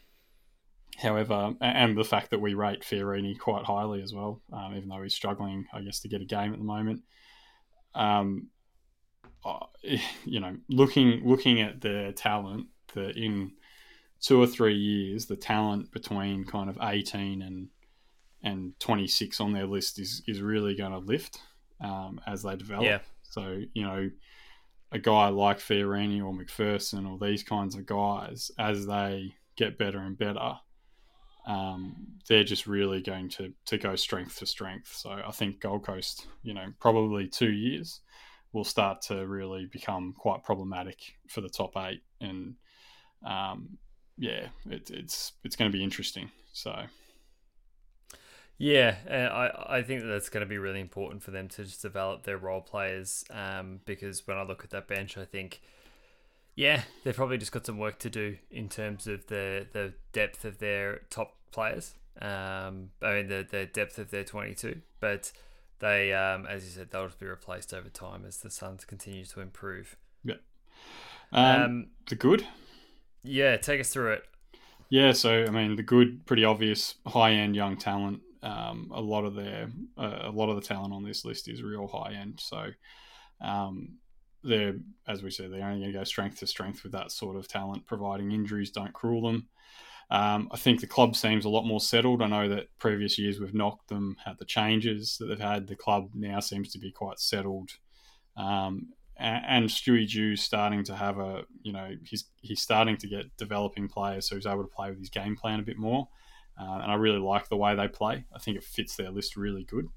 [0.98, 5.02] however, and the fact that we rate Fiorini quite highly as well, um, even though
[5.02, 7.02] he's struggling, I guess, to get a game at the moment.
[7.96, 8.50] Um,
[10.26, 13.54] you know, looking looking at their talent, the in
[14.24, 17.68] two or three years, the talent between kind of 18 and
[18.46, 21.40] and 26 on their list is is really going to lift
[21.82, 22.86] um, as they develop.
[22.86, 23.00] Yeah.
[23.30, 24.10] So you know,
[24.92, 30.00] a guy like Fiorini or McPherson or these kinds of guys, as they get better
[30.00, 30.56] and better,
[31.46, 31.96] um,
[32.28, 34.94] they're just really going to to go strength to strength.
[34.96, 38.00] So I think Gold Coast, you know, probably two years
[38.54, 42.56] will start to really become quite problematic for the top eight and.
[43.26, 43.78] Um,
[44.18, 46.32] yeah, it, it's it's going to be interesting.
[46.54, 46.86] So
[48.58, 52.24] Yeah, I I think that's going to be really important for them to just develop
[52.24, 53.26] their role players.
[53.32, 55.62] Um, because when I look at that bench, I think,
[56.56, 60.46] yeah, they've probably just got some work to do in terms of the the depth
[60.46, 61.96] of their top players.
[62.22, 65.32] Um, I mean the the depth of their twenty two, but
[65.80, 69.26] they, um, as you said, they'll just be replaced over time as the Suns continue
[69.26, 69.98] to improve.
[71.32, 72.46] um, Um, the good,
[73.24, 74.24] yeah, take us through it.
[74.90, 75.12] yeah.
[75.12, 78.22] So I mean, the good, pretty obvious, high end young talent.
[78.42, 81.64] Um, a lot of their uh, a lot of the talent on this list is
[81.64, 82.40] real high end.
[82.40, 82.68] So
[83.42, 83.98] um,
[84.44, 84.76] they're
[85.08, 87.48] as we said, they're only going to go strength to strength with that sort of
[87.48, 89.48] talent, providing injuries don't cruel them.
[90.10, 92.22] Um, I think the club seems a lot more settled.
[92.22, 95.68] I know that previous years we've knocked them at the changes that they've had.
[95.68, 97.72] The club now seems to be quite settled.
[98.36, 103.36] Um, and, Stewie Dew's starting to have a, you know, he's he's starting to get
[103.38, 106.08] developing players, so he's able to play with his game plan a bit more.
[106.60, 108.26] Uh, and I really like the way they play.
[108.34, 109.88] I think it fits their list really good.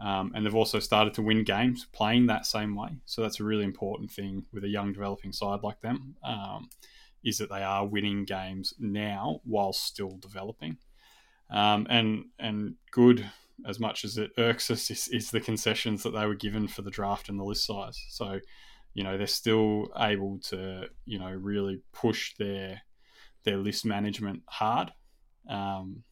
[0.00, 2.90] Um, and they've also started to win games playing that same way.
[3.04, 6.70] So that's a really important thing with a young developing side like them, um,
[7.24, 10.78] is that they are winning games now while still developing.
[11.50, 13.30] Um, and and good
[13.66, 16.82] as much as it irks us is, is the concessions that they were given for
[16.82, 18.00] the draft and the list size.
[18.10, 18.40] So,
[18.94, 22.82] you know, they're still able to, you know, really push their
[23.44, 24.92] their list management hard.
[25.48, 26.04] Um,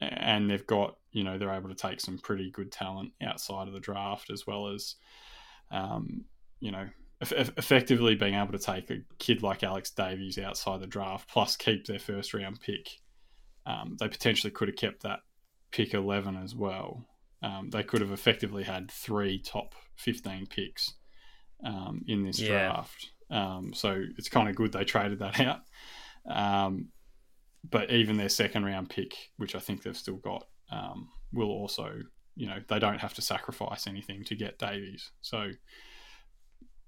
[0.00, 3.74] and they've got, you know, they're able to take some pretty good talent outside of
[3.74, 4.96] the draft as well as,
[5.70, 6.24] um,
[6.60, 6.88] you know,
[7.20, 11.56] eff- effectively being able to take a kid like Alex Davies outside the draft plus
[11.56, 12.98] keep their first round pick.
[13.64, 15.20] Um, they potentially could have kept that
[15.72, 17.04] pick 11 as well.
[17.42, 20.94] Um, they could have effectively had three top 15 picks
[21.64, 22.48] um, in this Yeah.
[22.48, 23.10] draft.
[23.30, 25.60] Um, so it's kind of good they traded that out.
[26.26, 26.88] Um,
[27.68, 32.00] but even their second round pick, which I think they've still got, um, will also,
[32.36, 35.10] you know, they don't have to sacrifice anything to get Davies.
[35.20, 35.50] So,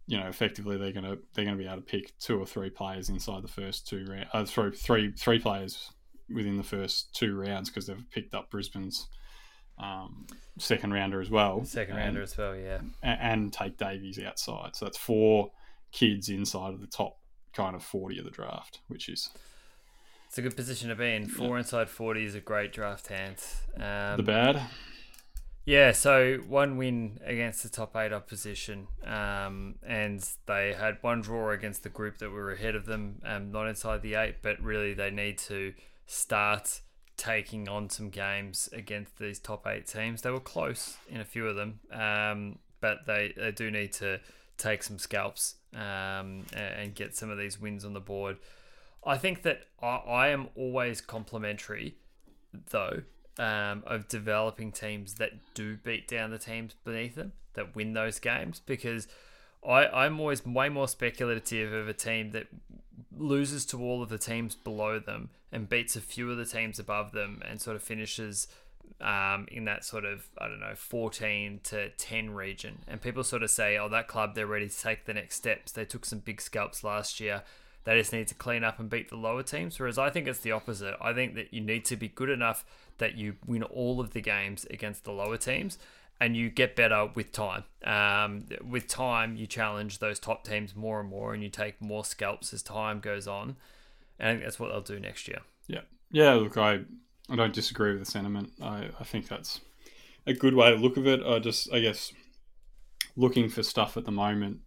[0.06, 3.08] you know, effectively they're gonna they're gonna be able to pick two or three players
[3.08, 5.90] inside the first two round, uh, three, three, three players
[6.32, 9.08] within the first two rounds because they've picked up Brisbane's
[9.78, 10.26] um,
[10.58, 11.64] second rounder as well.
[11.64, 12.80] Second rounder as well, yeah.
[13.02, 14.76] And, and take Davies outside.
[14.76, 15.50] So that's four
[15.92, 17.18] kids inside of the top
[17.52, 19.30] kind of 40 of the draft, which is.
[20.28, 21.28] It's a good position to be in.
[21.28, 21.58] Four yeah.
[21.58, 23.36] inside 40 is a great draft hand.
[23.76, 24.60] Um, the bad?
[25.66, 31.52] Yeah, so one win against the top eight opposition, um, and they had one draw
[31.52, 34.92] against the group that were ahead of them, um, not inside the eight, but really
[34.92, 35.72] they need to
[36.06, 36.80] start
[37.16, 40.22] taking on some games against these top eight teams.
[40.22, 44.20] They were close in a few of them, um, but they, they do need to
[44.58, 48.38] take some scalps um, and get some of these wins on the board.
[49.06, 51.96] I think that I, I am always complimentary,
[52.70, 53.02] though,
[53.38, 58.18] um, of developing teams that do beat down the teams beneath them, that win those
[58.18, 59.06] games, because
[59.66, 62.46] I, I'm always way more speculative of a team that
[63.16, 66.78] loses to all of the teams below them and beats a few of the teams
[66.78, 68.48] above them and sort of finishes
[69.00, 72.80] um, in that sort of I don't know 14 to 10 region.
[72.86, 75.72] And people sort of say, "Oh, that club they're ready to take the next steps.
[75.72, 77.42] They took some big scalps last year.
[77.84, 80.40] They just need to clean up and beat the lower teams." Whereas I think it's
[80.40, 80.96] the opposite.
[81.00, 82.64] I think that you need to be good enough
[82.98, 85.78] that you win all of the games against the lower teams.
[86.20, 87.64] And you get better with time.
[87.84, 92.04] Um, with time, you challenge those top teams more and more, and you take more
[92.04, 93.56] scalps as time goes on.
[94.18, 95.40] And I think that's what they'll do next year.
[95.66, 96.34] Yeah, yeah.
[96.34, 96.80] Look, I
[97.28, 98.52] I don't disagree with the sentiment.
[98.62, 99.60] I, I think that's
[100.26, 101.20] a good way to look at it.
[101.26, 102.12] I just, I guess,
[103.16, 104.60] looking for stuff at the moment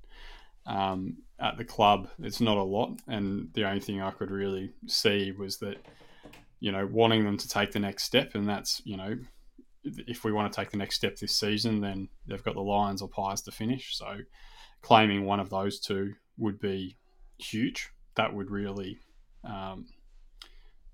[0.65, 2.99] um, at the club, it's not a lot.
[3.07, 5.77] And the only thing I could really see was that,
[6.59, 8.35] you know, wanting them to take the next step.
[8.35, 9.17] And that's, you know,
[10.07, 13.01] if we want to take the next step this season, then they've got the Lions
[13.01, 13.95] or Pies to finish.
[13.97, 14.17] So
[14.81, 16.97] claiming one of those two would be
[17.37, 17.89] huge.
[18.15, 18.99] That would really,
[19.43, 19.87] um,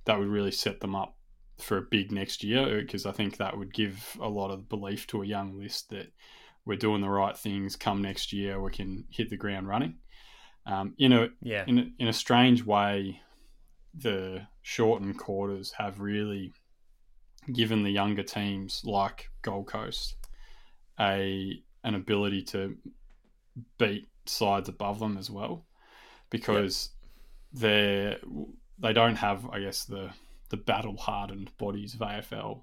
[0.05, 1.15] that would really set them up
[1.59, 5.07] for a big next year because I think that would give a lot of belief
[5.07, 6.11] to a young list that
[6.65, 7.75] we're doing the right things.
[7.75, 9.95] Come next year, we can hit the ground running.
[10.65, 11.65] Um, in a yeah.
[11.67, 13.21] in a, in a strange way,
[13.93, 16.53] the shortened quarters have really
[17.51, 20.15] given the younger teams like Gold Coast
[20.99, 22.77] a an ability to
[23.77, 25.65] beat sides above them as well
[26.29, 26.89] because
[27.53, 27.61] yep.
[27.61, 28.17] they're
[28.79, 30.11] they don't have I guess the
[30.49, 32.61] the battle hardened bodies of AFL.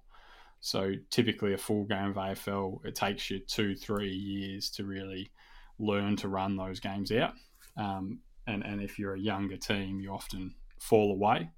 [0.61, 5.33] So typically, a full game of AFL, it takes you two, three years to really
[5.81, 7.33] learn to run those games out.
[7.77, 11.51] Um, and, and if you're a younger team, you often fall away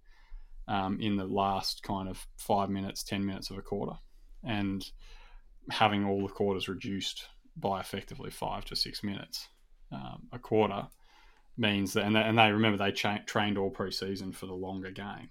[0.73, 3.93] um, in the last kind of five minutes, 10 minutes of a quarter.
[4.43, 4.85] And
[5.71, 9.49] having all the quarters reduced by effectively five to six minutes
[9.93, 10.89] um, a quarter
[11.59, 14.91] means that, and they, and they remember they cha- trained all preseason for the longer
[14.91, 15.29] game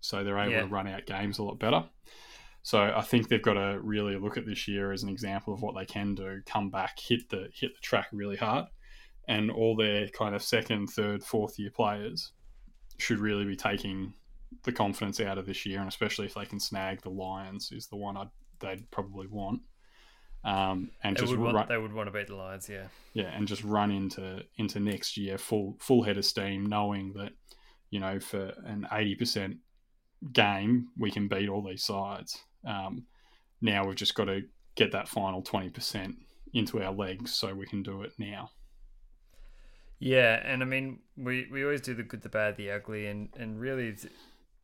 [0.00, 0.60] so they're able yeah.
[0.60, 1.84] to run out games a lot better.
[2.62, 5.62] So I think they've got to really look at this year as an example of
[5.62, 6.42] what they can do.
[6.44, 8.66] Come back, hit the hit the track really hard,
[9.26, 12.32] and all their kind of second, third, fourth year players
[12.98, 14.12] should really be taking
[14.64, 17.86] the confidence out of this year, and especially if they can snag the Lions, is
[17.86, 18.30] the one I'd,
[18.60, 19.60] they'd probably want.
[20.44, 22.86] Um, and they just would want, run, they would want to beat the Lions, yeah,
[23.14, 27.32] yeah, and just run into into next year full full head of steam, knowing that
[27.90, 29.56] you know for an eighty percent
[30.32, 32.38] game, we can beat all these sides.
[32.64, 33.06] Um,
[33.60, 34.42] now we've just got to
[34.74, 36.14] get that final 20%
[36.52, 38.50] into our legs so we can do it now.
[39.98, 43.30] Yeah, and I mean, we, we always do the good, the bad, the ugly, and,
[43.38, 43.96] and really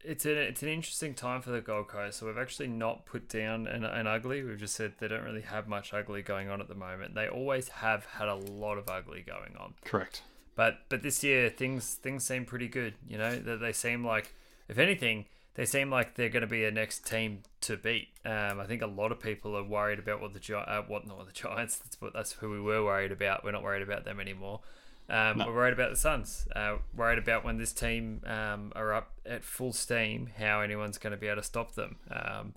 [0.04, 2.18] it's, it's, a, it's an interesting time for the Gold Coast.
[2.18, 4.42] So we've actually not put down an, an ugly.
[4.42, 7.14] We've just said they don't really have much ugly going on at the moment.
[7.14, 9.74] They always have had a lot of ugly going on.
[9.84, 10.22] Correct.
[10.54, 12.94] But but this year things things seem pretty good.
[13.08, 14.34] You know, that they seem like,
[14.68, 18.08] if anything, they seem like they're going to be a next team to beat.
[18.24, 21.06] Um, I think a lot of people are worried about what the Gi- uh, what
[21.06, 21.76] not the Giants.
[21.84, 23.44] That's what that's who we were worried about.
[23.44, 24.60] We're not worried about them anymore.
[25.08, 25.46] Um, no.
[25.46, 26.46] We're worried about the Suns.
[26.54, 31.10] Uh, worried about when this team um, are up at full steam, how anyone's going
[31.10, 31.96] to be able to stop them.
[32.10, 32.54] Um,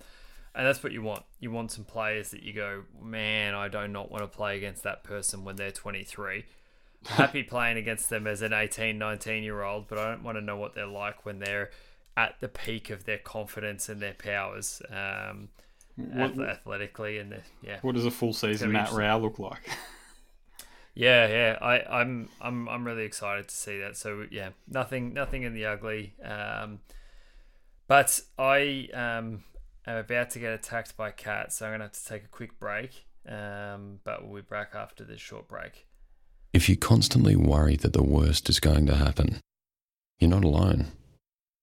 [0.54, 1.24] and that's what you want.
[1.40, 4.84] You want some players that you go, man, I do not want to play against
[4.84, 6.46] that person when they're 23.
[7.08, 10.42] Happy playing against them as an 18, 19 year old, but I don't want to
[10.42, 11.72] know what they're like when they're
[12.16, 15.50] at the peak of their confidence and their powers um,
[15.98, 17.80] what, athletically and the, yeah.
[17.82, 19.60] What does a full season Matt Rowell look like?
[20.96, 23.98] yeah, yeah, I, I'm I'm I'm really excited to see that.
[23.98, 26.14] So yeah, nothing nothing in the ugly.
[26.24, 26.80] Um,
[27.88, 29.44] but I um,
[29.86, 32.60] am about to get attacked by cats, so I'm gonna have to take a quick
[32.60, 33.06] break.
[33.28, 35.86] Um, but we'll be back after this short break.
[36.54, 39.42] If you constantly worry that the worst is going to happen,
[40.20, 40.88] you're not alone.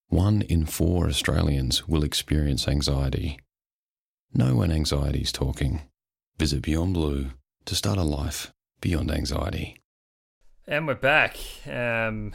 [0.08, 3.38] one in four Australians will experience anxiety.
[4.34, 5.82] Know when anxiety is talking.
[6.38, 7.30] Visit Beyond Blue
[7.64, 8.52] to start a life
[8.82, 9.78] beyond anxiety.
[10.66, 11.38] And we're back.
[11.66, 12.34] Um,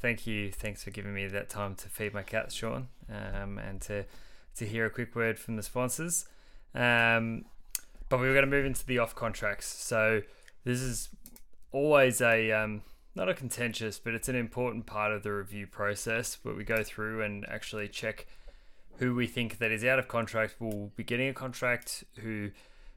[0.00, 0.50] thank you.
[0.50, 4.06] Thanks for giving me that time to feed my cats, Sean, um, and to
[4.56, 6.26] to hear a quick word from the sponsors.
[6.74, 7.44] Um,
[8.08, 9.66] but we were going to move into the off contracts.
[9.66, 10.22] So
[10.64, 11.08] this is
[11.72, 12.82] always a um,
[13.14, 16.82] not a contentious, but it's an important part of the review process where we go
[16.82, 18.26] through and actually check
[18.98, 22.50] who we think that is out of contract will be getting a contract, who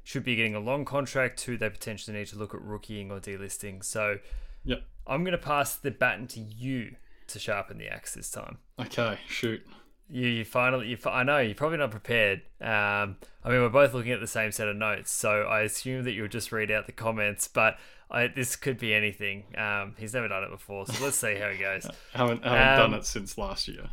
[0.07, 3.19] should be getting a long contract, who they potentially need to look at rookieing or
[3.19, 3.83] delisting.
[3.83, 4.19] So
[4.63, 4.81] Yep.
[5.05, 6.95] I'm going to pass the baton to you
[7.27, 8.59] to sharpen the axe this time.
[8.79, 9.61] Okay, shoot.
[10.09, 12.39] You, you finally, you, I know you're probably not prepared.
[12.61, 16.05] Um, I mean, we're both looking at the same set of notes, so I assume
[16.05, 17.49] that you'll just read out the comments.
[17.49, 17.77] But
[18.09, 19.43] I, this could be anything.
[19.57, 21.85] Um, he's never done it before, so let's see how he goes.
[22.13, 23.89] haven't haven't Um, done it since last year.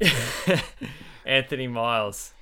[1.26, 2.32] Anthony Miles.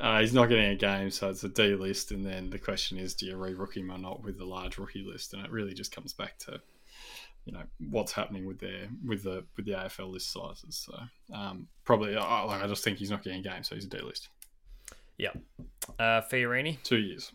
[0.00, 2.98] Uh, he's not getting a game, so it's a D list, and then the question
[2.98, 5.34] is, do you re-rookie him or not with the large rookie list?
[5.34, 6.60] And it really just comes back to,
[7.44, 10.86] you know, what's happening with their with the with the AFL list sizes.
[10.86, 10.98] So
[11.34, 13.88] um, probably, I, like, I just think he's not getting a game, so he's a
[13.88, 14.28] D list.
[15.16, 15.32] Yeah.
[15.98, 16.80] Uh, Fiorini.
[16.84, 17.32] Two years.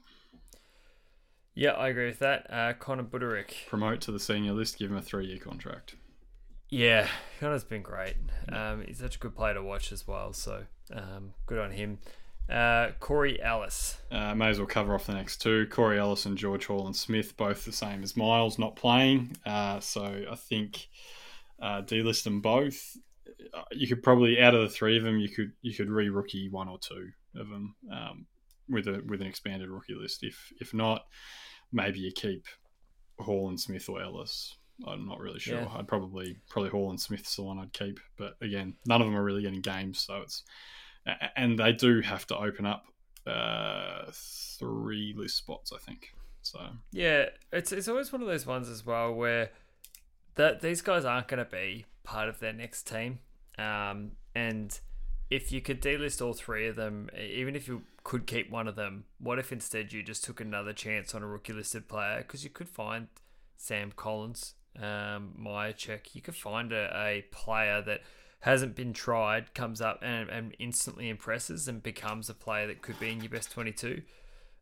[1.55, 2.47] Yeah, I agree with that.
[2.49, 3.67] Uh, Connor Budarick.
[3.67, 5.95] Promote to the senior list, give him a three-year contract.
[6.69, 7.07] Yeah,
[7.39, 8.15] Connor's been great.
[8.51, 11.99] Um, he's such a good player to watch as well, so um, good on him.
[12.49, 13.97] Uh, Corey Ellis.
[14.11, 15.65] Uh, may as well cover off the next two.
[15.67, 19.37] Corey Ellis and George Horlin-Smith, both the same as Miles, not playing.
[19.45, 20.87] Uh, so I think
[21.61, 22.97] uh, delist them both.
[23.53, 26.09] Uh, You could probably out of the three of them, you could you could re
[26.09, 28.25] rookie one or two of them um,
[28.69, 30.23] with a with an expanded rookie list.
[30.23, 31.05] If if not,
[31.71, 32.45] maybe you keep
[33.19, 34.57] Horlin-Smith or Ellis.
[34.85, 35.61] I'm not really sure.
[35.61, 35.69] Yeah.
[35.75, 37.99] I'd probably probably Horlin-Smith's the one I'd keep.
[38.17, 40.43] But again, none of them are really getting games, so it's
[41.35, 42.85] and they do have to open up
[43.27, 46.13] uh, three list spots, I think.
[46.41, 46.59] So
[46.91, 49.51] Yeah, it's it's always one of those ones as well where
[50.35, 53.19] that these guys aren't going to be part of their next team,
[53.57, 54.79] um, and
[55.29, 58.75] if you could delist all three of them, even if you could keep one of
[58.75, 62.17] them, what if instead you just took another chance on a rookie listed player?
[62.19, 63.07] Because you could find
[63.57, 65.33] Sam Collins, um,
[65.77, 66.13] Check.
[66.13, 68.01] You could find a, a player that
[68.43, 72.99] hasn't been tried, comes up and, and instantly impresses and becomes a player that could
[72.99, 74.01] be in your best 22.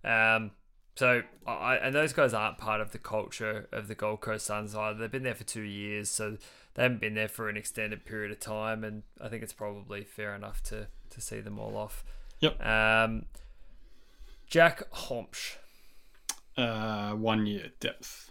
[0.03, 0.51] Um,
[0.95, 4.75] so, I, and those guys aren't part of the culture of the Gold Coast Suns
[4.75, 4.99] either.
[4.99, 6.37] They've been there for two years, so
[6.75, 10.03] they haven't been there for an extended period of time, and I think it's probably
[10.03, 12.03] fair enough to, to see them all off.
[12.39, 12.63] Yep.
[12.63, 13.25] Um,
[14.47, 15.55] Jack Hombsch.
[16.55, 18.29] uh, one year depth.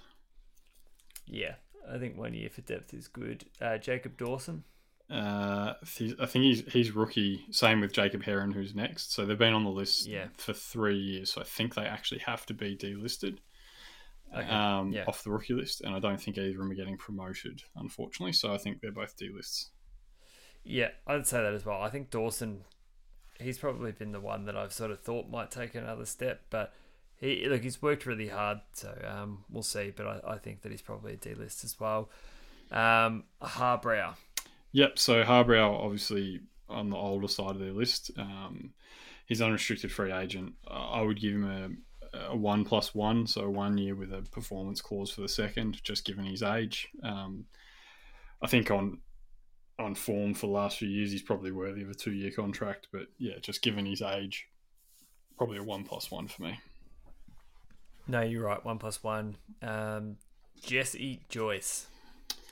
[1.26, 1.54] Yeah,
[1.92, 3.46] I think one year for depth is good.
[3.60, 4.62] Uh, Jacob Dawson.
[5.10, 7.44] Uh, I think he's he's rookie.
[7.50, 9.12] Same with Jacob Heron, who's next.
[9.12, 10.28] So they've been on the list Yeah.
[10.36, 11.32] for three years.
[11.32, 13.38] So I think they actually have to be delisted
[14.32, 15.04] Okay, um, yeah.
[15.08, 15.80] off the rookie list.
[15.80, 18.32] And I don't think either of them are getting promoted, unfortunately.
[18.32, 19.70] So I think they're both delists.
[20.62, 21.82] Yeah, I'd say that as well.
[21.82, 22.64] I think Dawson,
[23.40, 26.72] he's probably been the one that I've sort of thought might take another step, but
[27.16, 29.90] he look he's worked really hard, so um, we'll see.
[29.94, 32.10] But I, I think that he's probably a D list as well.
[32.70, 34.14] Um, Harbrow,
[34.72, 34.98] Yep.
[34.98, 38.70] So Harbrow, obviously on the older side of their list, um,
[39.26, 40.54] he's unrestricted free agent.
[40.68, 44.22] Uh, I would give him a, a one plus one, so one year with a
[44.30, 46.88] performance clause for the second, just given his age.
[47.02, 47.46] Um,
[48.42, 49.00] I think on
[49.78, 52.88] on form for the last few years, he's probably worthy of a two year contract.
[52.92, 54.46] But yeah, just given his age,
[55.36, 56.60] probably a one plus one for me.
[58.06, 59.36] no, you're right, one plus one.
[59.62, 60.16] Um,
[60.62, 61.86] Jesse Joyce,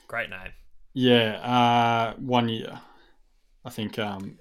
[0.07, 0.51] great name.
[0.93, 2.81] Yeah, uh, one year.
[3.65, 4.39] I think um,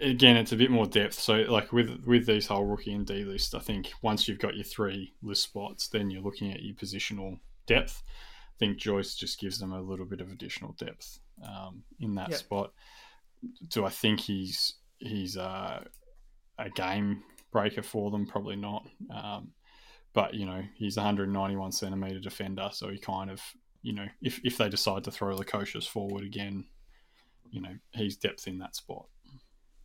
[0.00, 1.14] again it's a bit more depth.
[1.14, 4.56] So like with with these whole rookie and D list, I think once you've got
[4.56, 8.02] your three list spots, then you're looking at your positional depth.
[8.06, 12.30] I think Joyce just gives them a little bit of additional depth um, in that
[12.30, 12.38] Yep.
[12.38, 12.72] spot.
[13.68, 15.84] Do I think he's he's uh,
[16.58, 18.26] a game breaker for them?
[18.26, 18.86] Probably not.
[19.10, 19.52] Um,
[20.14, 23.40] but you know he's 191 centimeter defender, so he kind of
[23.82, 26.64] you know if if they decide to throw Lukosius forward again,
[27.50, 29.06] you know he's depth in that spot.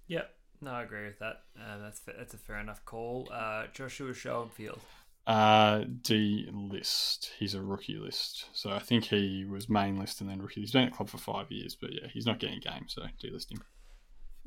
[0.08, 0.30] Yep,
[0.62, 1.42] no, I agree with that.
[1.60, 3.28] Uh, that's that's a fair enough call.
[3.32, 4.80] Uh, Joshua Schoenfeld.
[5.26, 7.32] Uh, D list.
[7.38, 10.62] He's a rookie list, so I think he was main list and then rookie.
[10.62, 13.04] He's been at the club for five years, but yeah, he's not getting games, so
[13.20, 13.62] D list him.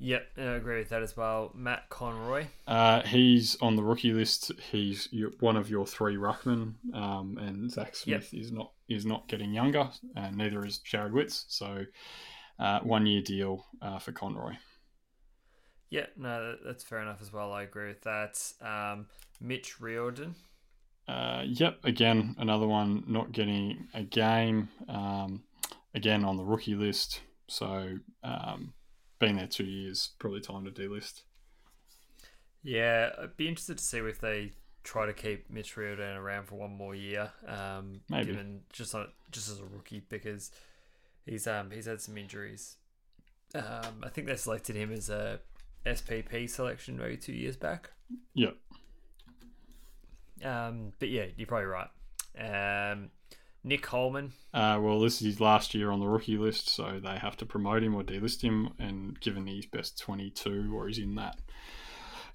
[0.03, 1.53] Yep, I agree with that as well.
[1.55, 2.47] Matt Conroy.
[2.67, 4.51] Uh, he's on the rookie list.
[4.73, 5.09] He's
[5.41, 9.91] one of your three ruckmen, um, and Zach Smith is not is not getting younger,
[10.17, 11.45] and neither is Jared Witts.
[11.49, 11.85] So
[12.59, 14.55] uh, one year deal uh, for Conroy.
[15.91, 17.53] Yeah, no, that's fair enough as well.
[17.53, 18.41] I agree with that.
[18.63, 19.07] Um,
[19.39, 20.35] Mitch Riordan.
[21.07, 24.71] Uh, yep, again, another one not getting a game.
[24.89, 25.43] Um,
[25.95, 27.21] again, on the rookie list.
[27.49, 28.73] So, um,
[29.21, 31.23] been there two years, probably time to delist.
[32.63, 34.53] Yeah, I'd be interested to see if they
[34.83, 37.31] try to keep Mitch Riordan around for one more year.
[37.47, 38.33] Um, Maybe.
[38.33, 40.51] given just on just as a rookie because
[41.27, 42.77] he's um he's had some injuries.
[43.55, 45.41] Um, I think they selected him as a
[45.87, 47.91] SPP selection maybe two years back.
[48.35, 48.57] Yep.
[50.45, 51.89] Um, but yeah, you're probably right.
[52.39, 53.11] Um,
[53.63, 54.33] Nick Holman.
[54.55, 57.47] Uh, well, this is his last year on the rookie list, so they have to
[57.47, 58.71] promote him or delist him.
[58.79, 61.39] And given he's best 22 or he's in that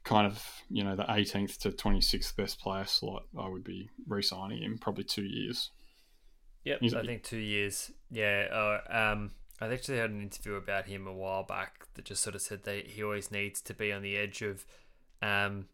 [0.04, 4.22] kind of, you know, the 18th to 26th best player slot, I would be re
[4.22, 5.72] signing him probably two years.
[6.64, 7.92] Yep, He's- I think two years.
[8.12, 8.48] Yeah.
[8.52, 12.36] Uh, um, I actually had an interview about him a while back that just sort
[12.36, 14.66] of said that he always needs to be on the edge of,
[15.22, 15.70] um,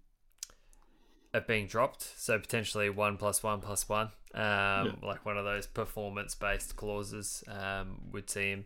[1.34, 2.01] of being dropped.
[2.17, 7.43] So potentially one plus one plus one, um, like one of those performance based clauses,
[7.47, 8.65] um, would seem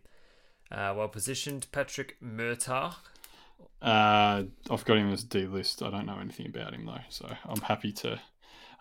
[0.72, 1.68] uh, well positioned.
[1.72, 2.96] Patrick Murtagh.
[3.82, 5.84] Uh, I've got him as D list.
[5.84, 8.20] I don't know anything about him though, so I'm happy to.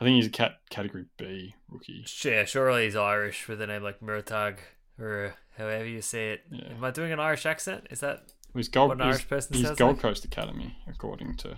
[0.01, 2.05] I think he's a cat category B rookie.
[2.25, 4.57] Yeah, surely he's Irish with a name like Murtagh
[4.99, 6.43] or however you say it.
[6.51, 6.73] Yeah.
[6.73, 7.87] Am I doing an Irish accent?
[7.91, 8.25] Is that
[8.55, 10.03] He's Gold, What an he's, Irish person he's Gold like?
[10.03, 11.57] Coast Academy, according to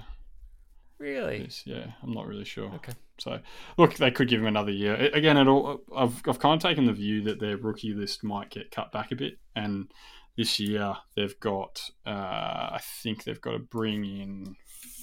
[0.99, 1.49] really?
[1.65, 2.71] Yeah, I'm not really sure.
[2.75, 2.93] Okay.
[3.19, 3.41] So,
[3.79, 4.95] look, they could give him another year.
[4.95, 8.51] Again, it all, I've, I've kind of taken the view that their rookie list might
[8.51, 9.39] get cut back a bit.
[9.55, 9.91] And
[10.37, 14.55] this year, they've got, uh, I think they've got to bring in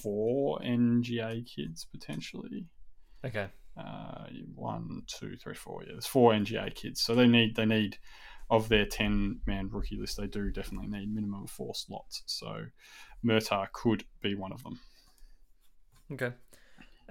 [0.01, 2.67] four NGA kids potentially.
[3.25, 3.47] Okay.
[3.75, 5.83] Uh, one, two, three, four.
[5.83, 7.01] Yeah, there's four NGA kids.
[7.01, 7.97] So they need, they need,
[8.49, 12.21] of their 10 man rookie list, they do definitely need minimum four slots.
[12.27, 12.65] So
[13.25, 14.79] Murtagh could be one of them.
[16.11, 16.31] Okay.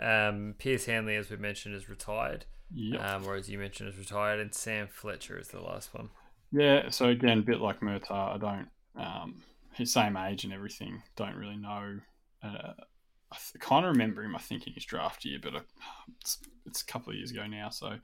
[0.00, 2.46] Um, Pearce Hanley, as we mentioned, is retired.
[2.74, 3.16] Yeah.
[3.16, 6.08] Um, or as you mentioned, is retired, and Sam Fletcher is the last one.
[6.50, 8.68] Yeah, so again, a bit like Murtagh, I don't.
[8.96, 9.42] Um,
[9.74, 11.02] his same age and everything.
[11.16, 11.98] Don't really know.
[12.42, 12.72] Uh,
[13.32, 14.36] I th- kind of remember him.
[14.36, 15.60] I think in his draft year, but I,
[16.20, 17.70] it's, it's a couple of years ago now.
[17.70, 17.94] So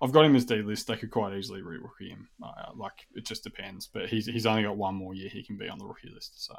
[0.00, 0.86] I've got him as D list.
[0.86, 2.28] They could quite easily re-rookie him.
[2.42, 3.88] Uh, like it just depends.
[3.88, 5.28] But he's he's only got one more year.
[5.28, 6.44] He can be on the rookie list.
[6.44, 6.54] So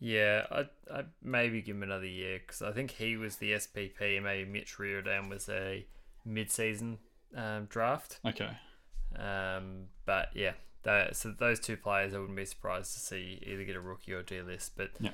[0.00, 4.16] Yeah, I'd, I'd maybe give him another year because I think he was the SPP
[4.16, 5.86] and maybe Mitch Riordan was a
[6.24, 6.98] mid-season
[7.36, 8.20] um, draft.
[8.24, 8.50] okay,
[9.18, 10.52] Um, but yeah,
[10.84, 14.12] that, so those two players, I wouldn't be surprised to see either get a rookie
[14.12, 14.76] or D list.
[14.76, 15.10] But Yeah.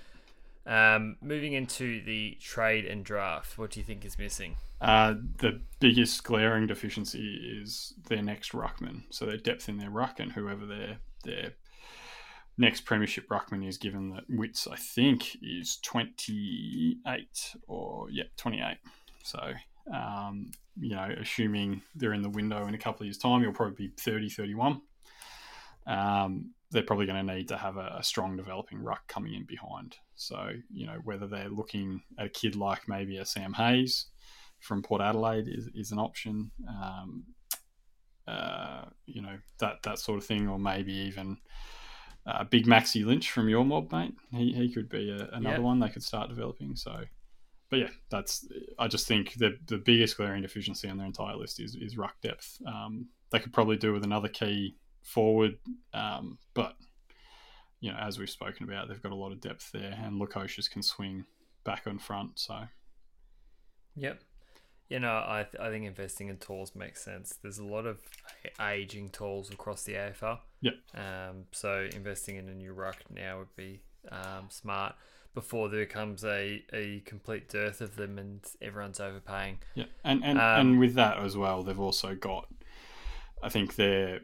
[0.66, 4.56] um, moving into the trade and draft, what do you think is missing?
[4.80, 9.04] uh, the biggest glaring deficiency is their next ruckman.
[9.08, 11.52] So their depth in their ruck and whoever their their
[12.58, 18.60] next premiership ruckman is, given that Witts I think is twenty eight or yeah twenty
[18.60, 18.78] eight.
[19.22, 19.52] So
[19.92, 20.50] um,
[20.80, 23.88] you know, assuming they're in the window in a couple of years' time, you'll probably
[23.88, 24.80] be 30, 31.
[25.86, 29.44] Um, they're probably going to need to have a, a strong developing ruck coming in
[29.44, 29.96] behind.
[30.16, 34.06] So, you know, whether they're looking at a kid like maybe a Sam Hayes
[34.58, 37.24] from Port Adelaide is, is an option, um,
[38.26, 41.36] uh, you know, that, that sort of thing, or maybe even
[42.26, 44.14] uh, Big Maxi Lynch from your mob, mate.
[44.32, 45.62] He, he could be a, another Yeah.
[45.62, 46.74] one they could start developing.
[46.76, 47.04] So,
[47.70, 48.46] but yeah, that's.
[48.78, 52.14] I just think the the biggest glaring deficiency on their entire list is is ruck
[52.22, 52.58] depth.
[52.66, 55.58] Um, they could probably do with another key forward,
[55.92, 56.74] um, but
[57.80, 60.70] you know, as we've spoken about, they've got a lot of depth there, and Lukosius
[60.70, 61.24] can swing
[61.64, 62.38] back and front.
[62.38, 62.60] So
[63.96, 64.20] Yep.
[64.88, 67.38] You know, I th- I think investing in tools makes sense.
[67.42, 68.00] There's a lot of
[68.60, 70.38] aging tools across the AFL.
[70.64, 70.74] Yep.
[70.94, 74.94] Um, so investing in a new ruck now would be um, smart
[75.34, 79.58] before there comes a, a complete dearth of them and everyone's overpaying.
[79.74, 82.48] yeah, and and, Um, and with that as well, they've also got,
[83.42, 84.20] I think their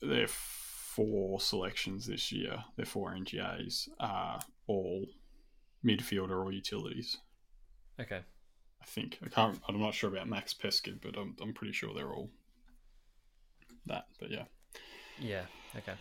[0.00, 5.06] their four selections this year, their four NGAs are all
[5.84, 7.18] midfielder or utilities.
[8.00, 8.20] Okay.
[8.80, 9.60] I think I can't.
[9.68, 12.30] I'm not sure about Max Peskin, but I'm I'm pretty sure they're all
[13.86, 14.06] that.
[14.18, 14.44] But yeah,
[15.18, 15.44] Yeah.
[15.76, 15.94] Okay.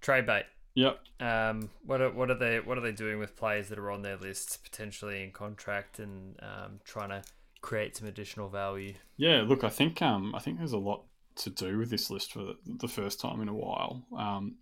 [0.00, 0.44] Trade bait.
[0.74, 1.00] yep.
[1.20, 4.02] Um, what are what are they what are they doing with players that are on
[4.02, 7.22] their lists potentially in contract and um, trying to
[7.60, 8.94] create some additional value?
[9.16, 11.04] Yeah, look, I think um, I think there's a lot
[11.36, 14.04] to do with this list for the, the first time in a while.
[14.16, 14.56] Um,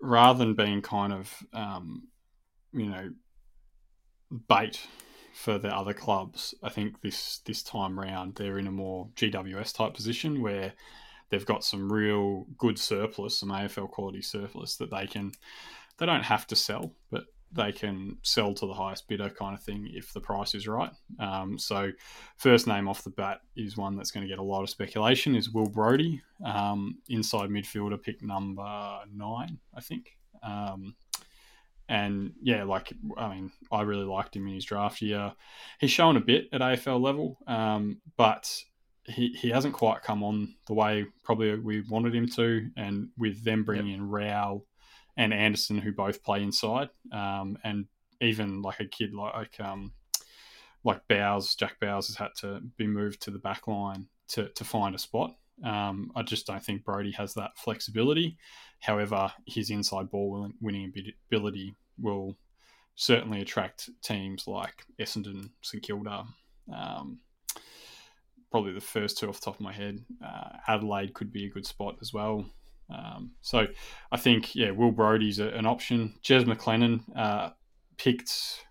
[0.00, 2.08] rather than being kind of um,
[2.72, 3.10] you know
[4.48, 4.86] bait
[5.34, 9.74] for the other clubs, I think this this time round they're in a more GWS
[9.74, 10.74] type position where
[11.32, 15.32] they've got some real good surplus, some AFL quality surplus that they can.
[15.98, 19.62] They don't have to sell, but they can sell to the highest bidder kind of
[19.62, 20.92] thing if the price is right.
[21.18, 21.90] Um, so,
[22.36, 25.34] first name off the bat is one that's going to get a lot of speculation
[25.34, 30.18] is Will Brodie, um, inside midfielder, pick number nine, I think.
[30.42, 30.96] Um,
[31.88, 35.32] and yeah, like I mean, I really liked him in his draft year.
[35.80, 38.50] He's shown a bit at AFL level, um, but
[39.04, 42.70] he, he hasn't quite come on the way probably we wanted him to.
[42.76, 43.98] And with them bringing yep.
[43.98, 44.66] in Rowell
[45.16, 47.86] and Anderson, who both play inside, um, and
[48.20, 49.92] even like a kid like um,
[50.84, 54.64] like Bowes, Jack Bowes has had to be moved to the back line to, to
[54.64, 55.34] find a spot.
[55.64, 58.36] Um, I just don't think Brodie has that flexibility.
[58.80, 60.92] However, his inside ball winning
[61.30, 62.36] ability will
[62.96, 66.24] certainly attract teams like Essendon, St Kilda.
[66.72, 67.18] Um,
[68.52, 69.98] probably the first two off the top of my head.
[70.24, 72.44] Uh, Adelaide could be a good spot as well.
[72.88, 73.66] Um, so
[74.12, 76.14] I think, yeah, Will Brodie's a, an option.
[76.22, 77.50] Jez McLennan uh,
[77.96, 78.64] picked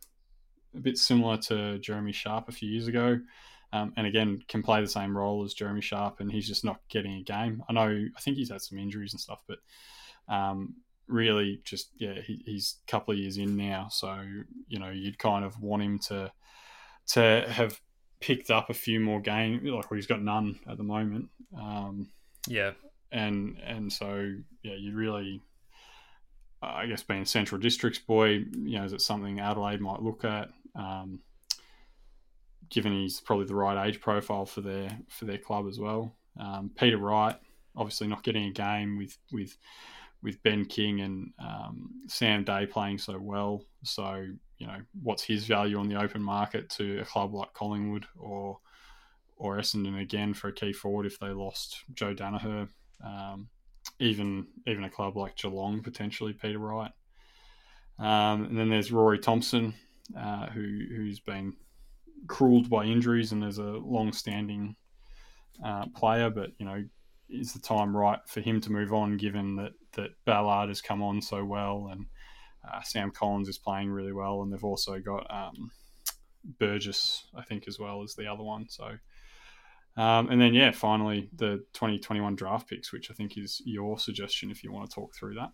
[0.75, 3.19] a bit similar to Jeremy Sharp a few years ago.
[3.73, 6.81] Um, and again, can play the same role as Jeremy Sharp, and he's just not
[6.89, 7.63] getting a game.
[7.67, 9.57] I know, I think he's had some injuries and stuff, but
[10.27, 10.75] um,
[11.07, 13.87] really just, yeah, he, he's a couple of years in now.
[13.89, 14.23] So,
[14.67, 16.31] you know, you'd kind of want him to
[17.13, 17.81] to have
[18.21, 21.29] picked up a few more games, like well, he's got none at the moment.
[21.59, 22.07] Um,
[22.47, 22.71] yeah,
[23.11, 25.41] and and so yeah, you really,
[26.61, 30.49] I guess, being Central District's boy, you know, is it something Adelaide might look at?
[30.75, 31.19] Um,
[32.69, 36.15] given he's probably the right age profile for their for their club as well.
[36.39, 37.35] Um, Peter Wright,
[37.75, 39.57] obviously not getting a game with with
[40.23, 43.63] with Ben King and um, Sam Day playing so well.
[43.83, 44.27] So
[44.61, 48.59] you know, what's his value on the open market to a club like Collingwood or
[49.35, 52.69] or Essendon again for a key forward if they lost Joe Daniher,
[53.03, 53.49] um,
[53.97, 56.91] even even a club like Geelong potentially Peter Wright,
[57.97, 59.73] um, and then there's Rory Thompson
[60.15, 60.61] uh, who
[60.95, 61.53] who's been
[62.27, 64.75] cruelled by injuries and is a long-standing
[65.65, 66.83] uh, player, but you know
[67.31, 71.01] is the time right for him to move on given that that Ballard has come
[71.01, 72.05] on so well and
[72.69, 75.71] uh, Sam Collins is playing really well, and they've also got um,
[76.59, 78.67] Burgess, I think, as well as the other one.
[78.69, 78.85] So,
[79.97, 84.51] um, and then yeah, finally the 2021 draft picks, which I think is your suggestion
[84.51, 85.51] if you want to talk through that.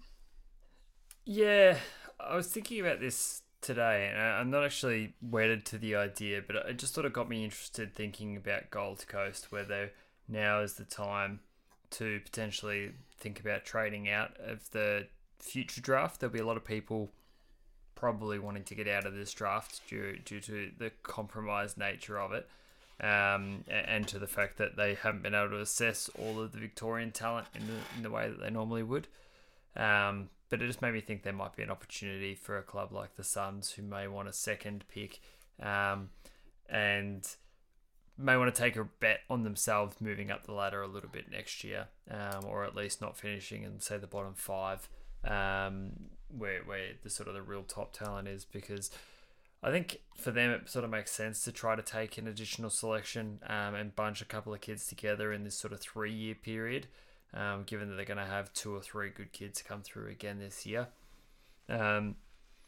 [1.26, 1.78] Yeah,
[2.20, 6.56] I was thinking about this today, and I'm not actually wedded to the idea, but
[6.56, 9.92] it just sort of got me interested thinking about Gold Coast, whether
[10.28, 11.40] now is the time
[11.90, 15.08] to potentially think about trading out of the
[15.40, 16.20] future draft.
[16.20, 17.12] There'll be a lot of people
[17.96, 22.32] probably wanting to get out of this draft due due to the compromised nature of
[22.32, 22.48] it,
[23.02, 26.60] um, and to the fact that they haven't been able to assess all of the
[26.60, 29.08] Victorian talent in the in the way that they normally would.
[29.76, 32.94] Um, but it just made me think there might be an opportunity for a club
[32.94, 35.20] like the Suns who may want a second pick,
[35.62, 36.10] um,
[36.70, 37.28] and
[38.18, 41.30] may want to take a bet on themselves moving up the ladder a little bit
[41.32, 44.88] next year, um, or at least not finishing in say the bottom five
[45.28, 45.92] um,
[46.30, 48.92] where where the sort of the real top talent is because
[49.64, 52.70] I think for them it sort of makes sense to try to take an additional
[52.70, 56.36] selection um, and bunch a couple of kids together in this sort of three year
[56.36, 56.88] period,
[57.34, 60.40] um, given that they're going to have two or three good kids come through again
[60.40, 60.88] this year.
[61.70, 62.16] Um,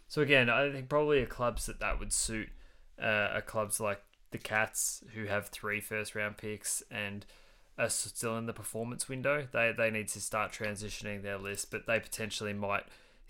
[0.08, 2.50] so again, I think probably a clubs that that would suit
[3.02, 4.02] uh, are clubs like
[4.32, 7.26] the Cats who have three first round picks and
[7.80, 9.48] are still in the performance window.
[9.52, 12.84] They they need to start transitioning their list, but they potentially might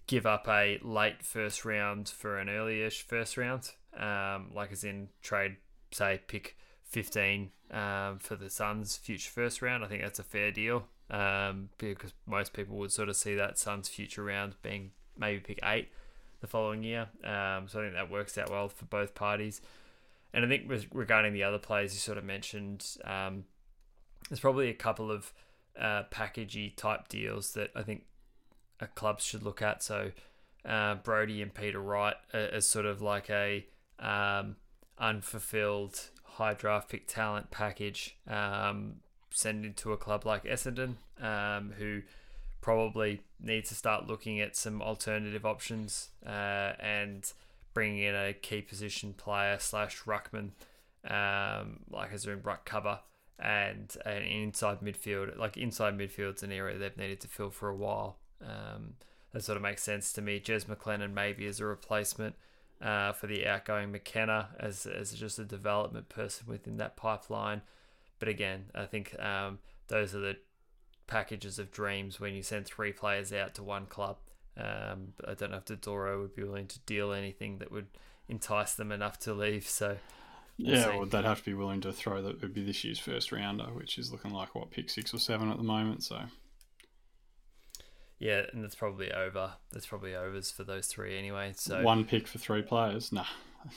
[0.08, 5.10] give up a late first round for an earlyish first round, um, like as in
[5.22, 5.58] trade,
[5.91, 9.86] say pick fifteen um, for the Suns' future first round.
[9.86, 13.60] I think that's a fair deal um, because most people would sort of see that
[13.60, 15.89] Suns' future round being maybe pick eight
[16.41, 17.10] the following year.
[17.24, 19.62] Um, so I think that works out well for both parties.
[20.34, 23.45] And I think regarding the other players you sort of mentioned, um,
[24.30, 25.34] there's probably a couple of
[25.80, 28.03] uh, packagey type deals that I think
[28.80, 29.84] a clubs should look at.
[29.84, 30.11] So
[30.65, 33.65] uh, Brodie and Peter Wright as sort of like a
[33.99, 34.55] um,
[34.97, 38.95] unfulfilled high draft pick talent package um,
[39.32, 42.01] send into a club like Essendon, um, who
[42.61, 47.32] probably needs to start looking at some alternative options uh, and
[47.73, 50.51] bringing in a key position player slash ruckman,
[51.09, 52.99] um, like as in ruck cover,
[53.39, 55.37] and an inside midfield.
[55.37, 58.17] Like inside midfield's an area they've needed to fill for a while.
[58.41, 58.95] Um,
[59.31, 60.39] that sort of makes sense to me.
[60.39, 62.35] Jez McLennan maybe as a replacement
[62.81, 67.61] uh, for the outgoing McKenna as, as just a development person within that pipeline.
[68.17, 70.37] But again, I think um, those are the
[71.07, 74.17] packages of dreams when you send three players out to one club.
[74.57, 77.87] Um, I don't know if Dodoro would be willing to deal anything that would
[78.27, 79.67] entice them enough to leave.
[79.67, 79.97] So
[80.60, 82.84] we'll yeah, well, they'd have to be willing to throw that It would be this
[82.84, 86.03] year's first rounder, which is looking like what pick six or seven at the moment.
[86.03, 86.20] So
[88.20, 89.53] yeah, and that's probably over.
[89.72, 91.53] That's probably overs for those three anyway.
[91.55, 93.26] So one pick for three players, nah.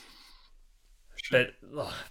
[1.31, 1.53] But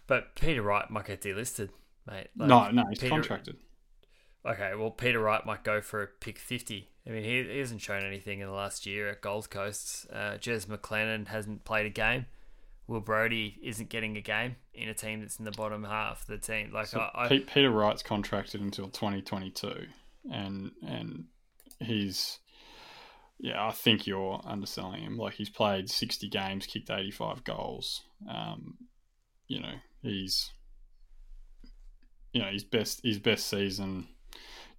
[0.07, 1.68] but Peter Wright might get delisted,
[2.07, 2.29] mate.
[2.37, 3.57] Like, no, no, he's Peter, contracted.
[4.47, 6.89] Okay, well, Peter Wright might go for a pick 50.
[7.07, 10.07] I mean, he, he hasn't shown anything in the last year at Gold Coast.
[10.12, 12.27] Uh, Jez McLennan hasn't played a game.
[12.87, 16.26] Will Brodie isn't getting a game in a team that's in the bottom half of
[16.26, 16.72] the team.
[16.72, 19.87] Like so I, I, Peter Wright's contracted until 2022,
[20.30, 21.24] and and
[21.80, 22.39] he's
[23.39, 25.16] yeah, I think you're underselling him.
[25.16, 28.03] Like he's played 60 games, kicked 85 goals.
[28.28, 28.76] Um,
[29.49, 30.51] you know, he's
[32.33, 34.09] you know his best his best season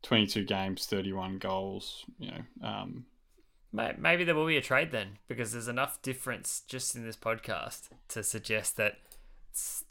[0.04, 2.06] 22 games, 31 goals.
[2.20, 3.06] You know, um,
[3.74, 7.90] maybe there will be a trade then because there's enough difference just in this podcast
[8.10, 8.98] to suggest that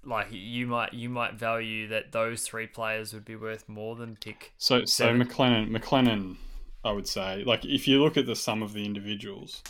[0.04, 4.16] like you might you might value that those three players would be worth more than
[4.16, 4.52] pick.
[4.58, 6.36] So so McLennan McLennan,
[6.84, 9.62] I would say like if you look at the sum of the individuals,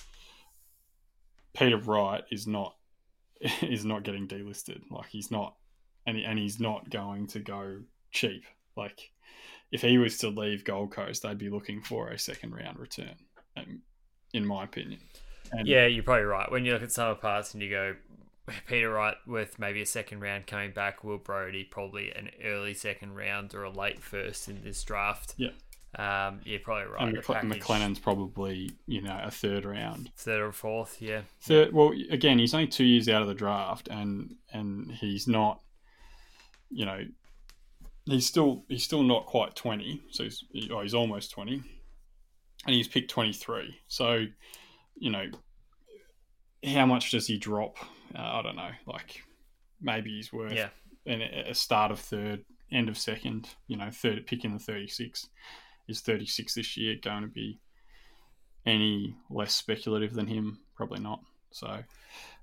[1.54, 2.74] Peter Wright is not
[3.62, 4.82] is not getting delisted.
[4.90, 5.54] Like he's not,
[6.06, 8.44] and and he's not going to go cheap.
[8.76, 9.10] Like
[9.70, 13.14] if he was to leave Gold Coast, they'd be looking for a second round return,
[13.56, 13.80] um,
[14.33, 15.01] in my opinion.
[15.53, 16.51] And yeah, you're probably right.
[16.51, 17.95] When you look at some of parts and you go,
[18.66, 23.14] Peter Wright with maybe a second round coming back, Will Brodie probably an early second
[23.14, 25.35] round or a late first in this draft.
[25.37, 25.51] Yeah.
[25.95, 27.03] Um, yeah, probably right.
[27.03, 31.20] And McLennan's probably you know a third round, third or fourth, yeah.
[31.43, 31.74] Third.
[31.74, 35.61] Well, again, he's only two years out of the draft, and and he's not,
[36.70, 37.05] you know,
[38.07, 41.62] he's still he's still not quite twenty, so he's oh, he's almost twenty,
[42.66, 43.78] and he's picked twenty three.
[43.88, 44.26] So,
[44.96, 45.26] you know,
[46.66, 47.76] how much does he drop?
[48.14, 48.70] Uh, I don't know.
[48.86, 49.22] Like
[49.80, 50.68] maybe he's worth yeah.
[51.06, 53.48] a start of third, end of second.
[53.66, 55.28] You know, third pick in the thirty six.
[55.88, 57.60] Is thirty six this year going to be
[58.64, 60.60] any less speculative than him?
[60.76, 61.20] Probably not.
[61.50, 61.82] So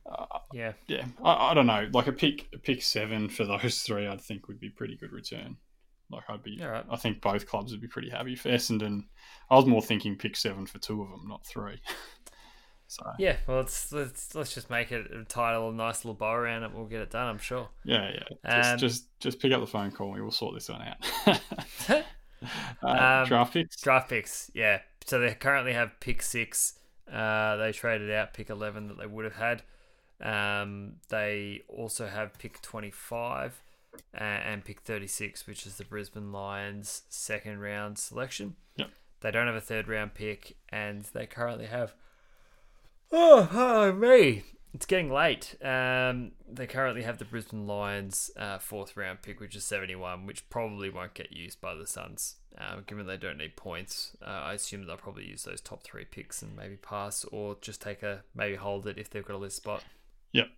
[0.06, 1.06] uh, yeah, yeah.
[1.24, 1.88] I, I, don't know.
[1.94, 5.12] Like a pick, a pick seven for those three, I'd think would be pretty good
[5.12, 5.58] return.
[6.12, 6.86] Like I'd be, right.
[6.90, 8.36] I think both clubs would be pretty happy.
[8.36, 9.04] For Essendon,
[9.50, 11.80] I was more thinking pick seven for two of them, not three.
[12.88, 16.34] so yeah, well, let's let's let's just make it a title, a nice little bow
[16.34, 16.72] around it.
[16.74, 17.28] We'll get it done.
[17.28, 17.70] I'm sure.
[17.84, 18.54] Yeah, yeah.
[18.56, 20.12] Just um, just, just pick up the phone call.
[20.12, 21.42] We will sort this one out.
[22.82, 22.82] uh,
[23.22, 23.80] um, draft picks.
[23.80, 24.50] Draft picks.
[24.56, 24.80] Yeah.
[25.06, 26.74] So they currently have pick six.
[27.12, 29.64] Uh, they traded out pick eleven that they would have had.
[30.22, 33.62] Um, they also have pick 25
[34.14, 38.56] uh, and pick 36, which is the Brisbane Lions second round selection.
[38.78, 38.90] Yep.
[39.22, 41.94] They don't have a third round pick, and they currently have.
[43.12, 44.44] Oh, oh me!
[44.74, 45.56] It's getting late.
[45.64, 50.48] Um, they currently have the Brisbane Lions uh, fourth round pick, which is 71, which
[50.50, 52.36] probably won't get used by the Suns.
[52.58, 56.06] Uh, given they don't need points, uh, I assume they'll probably use those top three
[56.06, 59.38] picks and maybe pass or just take a maybe hold it if they've got a
[59.38, 59.84] list spot.
[60.34, 60.50] Yep.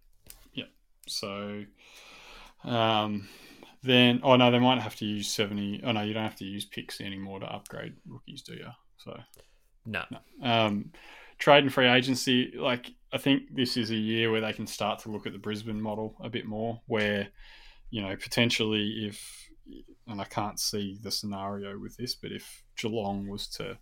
[0.54, 0.70] Yep.
[1.08, 1.66] So
[2.64, 3.28] um,
[3.84, 5.82] then, oh no, they might have to use 70.
[5.84, 8.68] Oh no, you don't have to use picks anymore to upgrade rookies, do you?
[8.98, 9.18] So,
[9.86, 10.04] no.
[10.12, 10.20] no.
[10.44, 10.92] Um,
[11.40, 15.00] trade and free agency, like, I think this is a year where they can start
[15.00, 17.28] to look at the Brisbane model a bit more, where,
[17.90, 19.50] you know, potentially if,
[20.08, 23.78] and I can't see the scenario with this, but if Geelong was to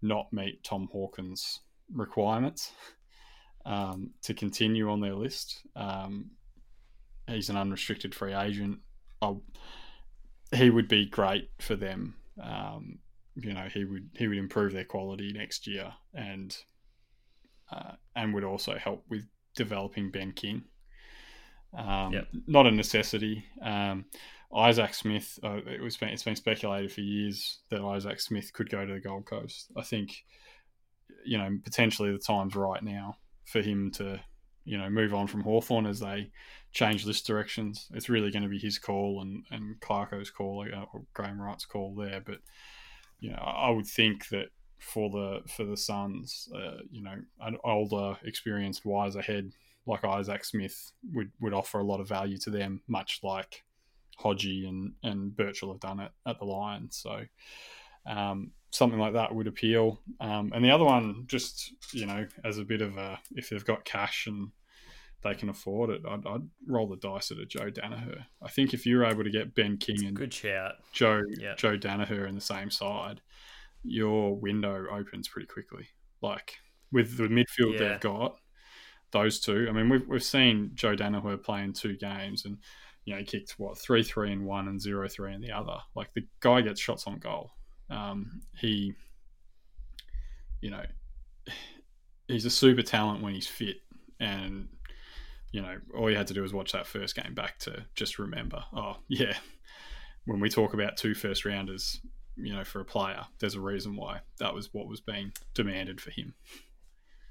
[0.00, 1.60] not meet Tom Hawkins'
[1.92, 2.72] requirements,
[3.64, 5.60] um, to continue on their list.
[5.76, 6.30] Um,
[7.26, 8.78] he's an unrestricted free agent.
[9.20, 9.42] I'll,
[10.54, 12.14] he would be great for them.
[12.42, 12.98] Um,
[13.34, 16.56] you know, he would he would improve their quality next year, and
[17.70, 19.22] uh, and would also help with
[19.54, 20.64] developing Ben King.
[21.76, 22.28] Um, yep.
[22.46, 23.44] Not a necessity.
[23.62, 24.04] Um,
[24.54, 25.38] Isaac Smith.
[25.42, 28.92] Uh, it was been, it's been speculated for years that Isaac Smith could go to
[28.92, 29.72] the Gold Coast.
[29.76, 30.24] I think,
[31.24, 33.16] you know, potentially the time's right now
[33.46, 34.20] for him to,
[34.64, 36.30] you know, move on from Hawthorn as they
[36.72, 37.88] change list directions.
[37.92, 41.66] It's really going to be his call and, and Clarko's call uh, or Graham Wright's
[41.66, 42.20] call there.
[42.24, 42.38] But,
[43.20, 44.46] you know, I would think that
[44.78, 49.52] for the for the Suns, uh, you know, an older, experienced, wiser head
[49.86, 53.64] like Isaac Smith would, would offer a lot of value to them, much like
[54.20, 56.96] Hodgie and, and Birchall have done it at the Lions.
[56.96, 57.22] So,
[58.06, 60.00] um, something like that would appeal.
[60.20, 63.64] Um, and the other one, just you know, as a bit of a if they've
[63.64, 64.50] got cash and
[65.22, 68.24] they can afford it, I'd, I'd roll the dice at a Joe Daniher.
[68.42, 71.22] I think if you're able to get Ben King and good shout Joe
[71.56, 73.20] Joe Daniher in the same side,
[73.84, 75.86] your window opens pretty quickly.
[76.20, 76.56] Like
[76.90, 77.88] with the midfield Yeah.
[77.88, 78.36] they've got,
[79.12, 79.66] those two.
[79.68, 82.58] I mean, we've we've seen Joe Daniher play in two games, and
[83.04, 85.76] you know he kicked what three three in one and zero three in the other.
[85.94, 87.52] Like the guy gets shots on goal.
[87.90, 88.94] Um, he,
[90.60, 90.84] you know,
[92.28, 93.76] he's a super talent when he's fit,
[94.18, 94.68] and
[95.52, 98.18] you know all you had to do was watch that first game back to just
[98.18, 98.64] remember.
[98.74, 99.36] Oh yeah,
[100.24, 102.00] when we talk about two first rounders,
[102.36, 106.00] you know, for a player, there's a reason why that was what was being demanded
[106.00, 106.34] for him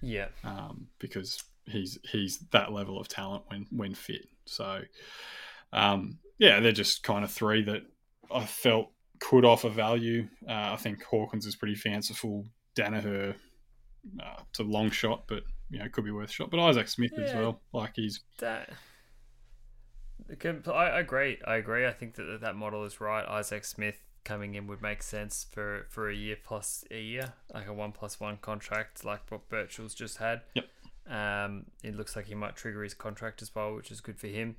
[0.01, 0.27] Yeah.
[0.43, 4.27] um, because he's he's that level of talent when when fit.
[4.45, 4.81] So
[5.73, 7.83] um, yeah, they're just kind of three that
[8.33, 10.27] I felt could offer value.
[10.47, 12.45] Uh, I think Hawkins is pretty fanciful.
[12.75, 13.35] Daniher,
[14.19, 16.51] uh, it's a long shot, but you know could be worth a shot.
[16.51, 18.69] But Isaac Smith as well, like he's That.
[20.29, 21.39] I I agree.
[21.45, 21.85] I agree.
[21.87, 23.25] I think that that model is right.
[23.27, 27.67] Isaac Smith coming in would make sense for, for a year plus a year, like
[27.67, 30.41] a one plus one contract, like what Birchall's just had.
[30.53, 30.65] Yep.
[31.09, 34.27] Um, it looks like he might trigger his contract as well, which is good for
[34.27, 34.55] him.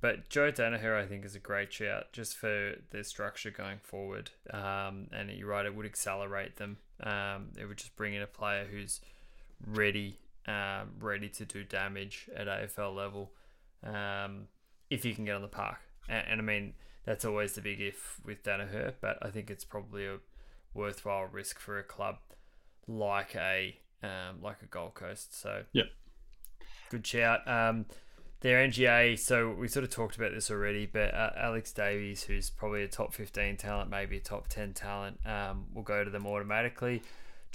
[0.00, 4.30] But Joe Daniher, I think, is a great shout just for their structure going forward.
[4.50, 6.78] Um, and you're right, it would accelerate them.
[7.02, 9.00] Um, it would just bring in a player who's
[9.66, 13.32] ready, um, ready to do damage at AFL level,
[13.84, 14.48] um,
[14.90, 15.78] if you can get on the park.
[16.08, 16.74] And, and I mean,
[17.04, 20.18] that's always the big if with Daniher, but I think it's probably a
[20.74, 22.16] worthwhile risk for a club
[22.86, 25.40] like a um, like a Gold Coast.
[25.40, 25.84] So yeah,
[26.90, 27.46] good shout.
[27.48, 27.86] Um,
[28.40, 32.50] their NGA, so we sort of talked about this already, but uh, Alex Davies, who's
[32.50, 36.26] probably a top 15 talent, maybe a top 10 talent, um, will go to them
[36.26, 37.02] automatically.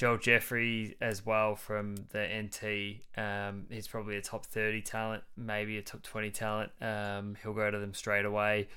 [0.02, 5.78] Joel Jeffrey as well from the NT, um, he's probably a top 30 talent, maybe
[5.78, 6.72] a top 20 talent.
[6.82, 8.68] Um, he'll go to them straight away.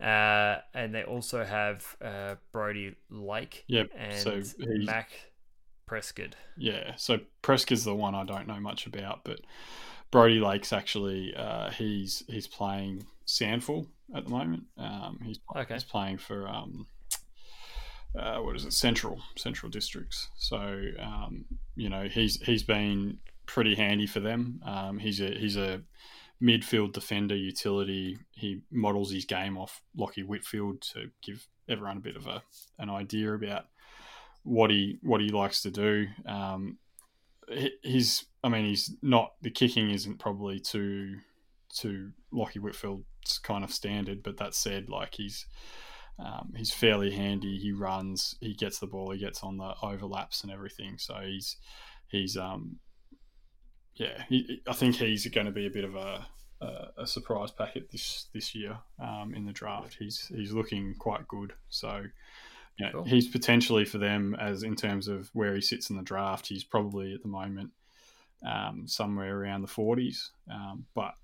[0.00, 5.10] Uh, and they also have uh, Brody Lake Yep, and so Mac
[5.86, 6.34] Prescott.
[6.56, 9.38] Yeah, so Presca's the one I don't know much about, but
[10.10, 14.64] Brody Lake's actually uh, he's he's playing SANFL at the moment.
[14.76, 15.74] Um, he's Okay.
[15.74, 16.88] he's playing for um,
[18.16, 20.28] uh, what is it Central Central Districts.
[20.36, 20.56] So
[21.00, 21.44] um,
[21.76, 24.60] you know he's he's been pretty handy for them.
[24.64, 25.82] Um, he's a he's a
[26.42, 28.18] midfield defender utility.
[28.30, 32.42] He models his game off Lachie Whitfield to give everyone a bit of a
[32.78, 33.66] an idea about
[34.44, 36.06] what he what he likes to do.
[36.26, 36.78] Um,
[37.48, 41.16] he- he's I mean he's not the kicking isn't probably too
[41.80, 45.46] to Lachie Whitfield's kind of standard, but that said, like he's
[46.18, 47.58] um, he's fairly handy.
[47.58, 50.98] He runs, he gets the ball, he gets on the overlaps and everything.
[50.98, 51.56] So he's
[52.08, 52.76] he's um
[53.94, 56.26] yeah, he, I think he's going to be a bit of a
[56.60, 59.96] a, a surprise packet this this year um, in the draft.
[59.98, 61.52] He's he's looking quite good.
[61.68, 62.02] So
[62.78, 63.04] you know, Cool.
[63.04, 66.46] he's potentially for them as in terms of where he sits in the draft.
[66.46, 67.70] He's probably at the moment
[68.46, 70.30] um, somewhere around the forties.
[70.50, 71.14] Um, but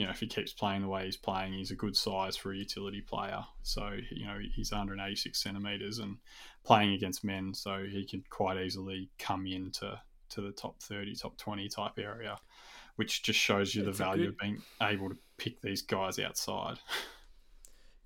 [0.00, 2.52] you know, if he keeps playing the way he's playing, he's a good size for
[2.52, 3.44] a utility player.
[3.62, 6.16] So you know, he's 186 centimeters and
[6.64, 11.36] playing against men, so he could quite easily come into to the top 30, top
[11.36, 12.38] 20 type area,
[12.96, 15.82] which just shows you the It's a value good- of being able to pick these
[15.82, 16.78] guys outside.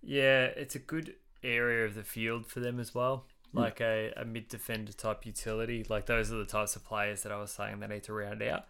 [0.07, 3.25] Yeah, it's a good area of the field for them as well.
[3.55, 3.61] Yeah.
[3.61, 5.83] Like a, a mid defender type utility.
[5.89, 8.43] Like those are the types of players that I was saying they need to round
[8.43, 8.67] out.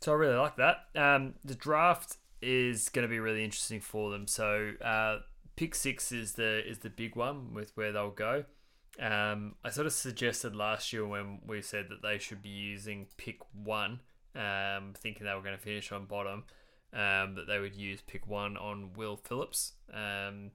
[0.00, 0.04] Yeah.
[0.04, 0.86] So I really like that.
[0.94, 4.26] Um, the draft is going to be really interesting for them.
[4.26, 5.18] So uh,
[5.56, 8.44] pick six is the is the big one with where they'll go.
[9.00, 13.08] Um, I sort of suggested last year when we said that they should be using
[13.18, 14.00] pick one,
[14.34, 16.44] um, thinking they were going to finish on bottom,
[16.94, 19.74] um, that they would use pick one on Will Phillips.
[19.92, 20.52] Um,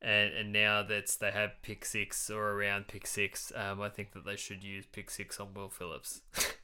[0.00, 4.12] and, and now that they have pick six or around pick six, um, I think
[4.12, 6.20] that they should use pick six on Will Phillips.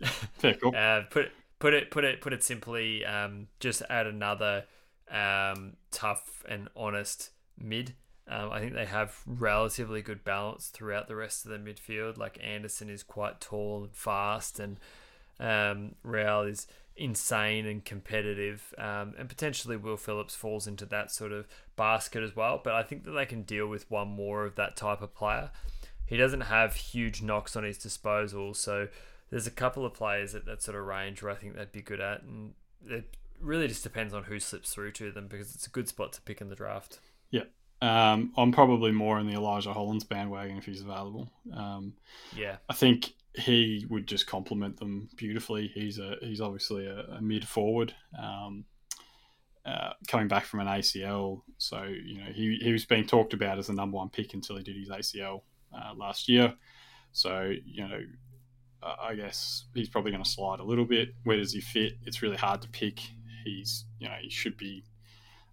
[0.60, 0.74] Call.
[0.74, 4.64] Uh, put put it put it put it simply, um, just add another
[5.10, 7.94] um, tough and honest mid.
[8.28, 12.16] Um, I think they have relatively good balance throughout the rest of the midfield.
[12.16, 14.78] Like Anderson is quite tall and fast, and
[15.40, 15.94] um,
[16.46, 22.22] is insane and competitive, um, and potentially Will Phillips falls into that sort of basket
[22.22, 22.60] as well.
[22.62, 25.50] But I think that they can deal with one more of that type of player.
[26.06, 28.88] He doesn't have huge knocks on his disposal, so
[29.30, 31.82] there's a couple of players at that sort of range where I think they'd be
[31.82, 32.54] good at, and
[32.86, 36.12] it really just depends on who slips through to them because it's a good spot
[36.14, 36.98] to pick in the draft.
[37.30, 37.44] Yeah.
[37.82, 41.30] Um, I'm probably more in the Elijah Hollands bandwagon if he's available.
[41.54, 41.94] Um,
[42.36, 45.68] Yeah, I think he would just complement them beautifully.
[45.68, 48.64] He's a he's obviously a, a mid forward, um,
[49.64, 51.42] uh, coming back from an ACL.
[51.58, 54.56] So, you know, he, he was being talked about as the number one pick until
[54.56, 55.42] he did his ACL
[55.74, 56.54] uh, last year.
[57.12, 58.00] So, you know,
[58.82, 61.10] I guess he's probably going to slide a little bit.
[61.24, 61.94] Where does he fit?
[62.04, 63.00] It's really hard to pick.
[63.44, 64.84] He's, you know, he should be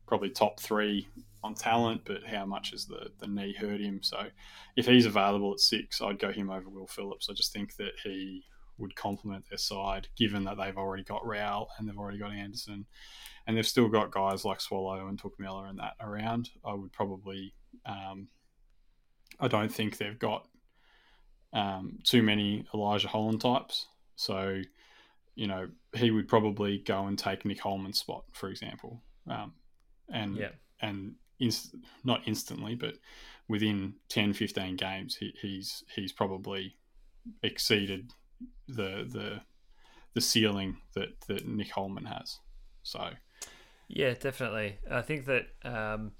[0.08, 1.08] probably top three
[1.44, 4.02] on talent, but how much has the, the knee hurt him?
[4.02, 4.28] So
[4.76, 7.30] if he's available at six, I'd go him over Will Phillips.
[7.30, 8.44] I just think that he
[8.78, 12.86] would complement their side, given that they've already got Rowell and they've already got Anderson,
[13.46, 16.50] and they've still got guys like Swallow and Touk and that around.
[16.66, 17.54] I would probably,
[17.86, 18.28] um,
[19.40, 20.48] I don't think they've got
[21.54, 23.88] um, too many Elijah Hollands types.
[24.16, 24.62] So,
[25.36, 29.02] you know, he would probably go and take Nick Holman's spot, for example.
[29.30, 29.54] Um,
[30.10, 30.50] and yeah.
[30.82, 32.96] and inst- not instantly, but
[33.48, 36.76] within 10, 15 games, he, he's he's probably
[37.44, 38.12] exceeded
[38.68, 39.42] the the
[40.14, 42.40] the ceiling that that Nick Holman has.
[42.84, 43.10] So,
[43.88, 44.78] yeah, definitely.
[44.90, 46.14] I think that um,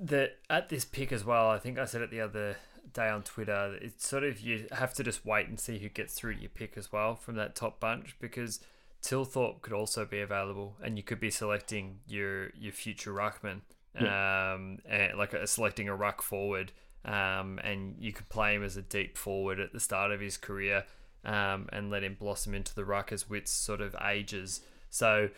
[0.00, 1.48] that at this pick as well.
[1.48, 2.56] I think I said it the other
[2.98, 3.78] day on Twitter.
[3.80, 6.50] It's sort of you have to just wait and see who gets through to your
[6.50, 8.60] pick as well from that top bunch because
[9.02, 13.60] Tilthorpe could also be available, and you could be selecting your your future ruckman,
[14.00, 14.54] yeah.
[14.54, 16.72] um, and like a, selecting a ruck forward,
[17.04, 20.36] um, and you could play him as a deep forward at the start of his
[20.36, 20.84] career,
[21.24, 24.62] um, and let him blossom into the ruck as Witts sort of ages.
[24.90, 25.30] So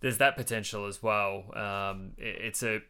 [0.00, 1.56] there's that potential as well.
[1.56, 2.82] Um, it, it's a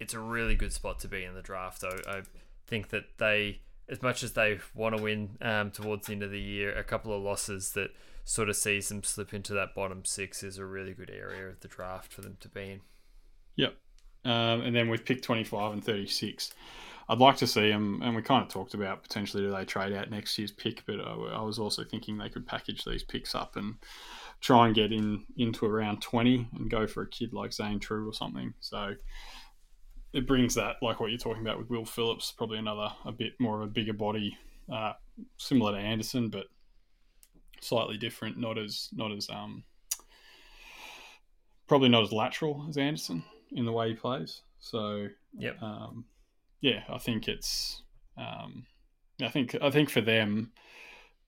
[0.00, 1.84] it's a really good spot to be in the draft.
[1.84, 2.22] I, I
[2.66, 6.30] think that they, as much as they want to win um, towards the end of
[6.30, 7.90] the year, a couple of losses that
[8.24, 11.60] sort of sees them slip into that bottom six is a really good area of
[11.60, 12.80] the draft for them to be in.
[13.56, 13.74] Yep.
[14.24, 16.54] Um, and then with pick 25 and 36,
[17.08, 19.92] I'd like to see them, and we kind of talked about potentially do they trade
[19.92, 23.34] out next year's pick, but I, I was also thinking they could package these picks
[23.34, 23.74] up and
[24.40, 28.08] try and get in into around 20 and go for a kid like Zane Trew
[28.08, 28.54] or something.
[28.60, 28.94] So
[30.14, 33.32] it brings that, like what you're talking about with Will Phillips, probably another, a bit
[33.40, 34.38] more of a bigger body,
[34.72, 34.92] uh,
[35.36, 36.46] similar to Anderson, but
[37.60, 39.64] slightly different, not as not as um
[41.66, 44.42] probably not as lateral as Anderson in the way he plays.
[44.60, 45.60] So yep.
[45.60, 46.04] um,
[46.60, 47.82] yeah, I think it's
[48.16, 48.66] um,
[49.20, 50.52] I think I think for them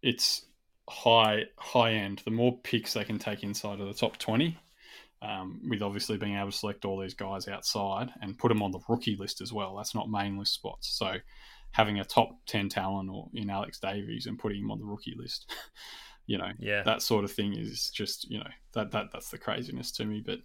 [0.01, 0.47] it's
[0.89, 2.22] high high end.
[2.24, 4.59] The more picks they can take inside of the top twenty,
[5.23, 8.71] um, with obviously being able to select all these guys outside and put them on
[8.71, 9.77] the rookie list as well.
[9.77, 10.89] That's not main list spots.
[10.89, 11.14] So
[11.73, 15.14] having a top ten talent or in Alex Davies and putting him on the rookie
[15.17, 15.53] list
[16.27, 19.39] you know yeah that sort of thing is just you know that that that's the
[19.39, 20.41] craziness to me but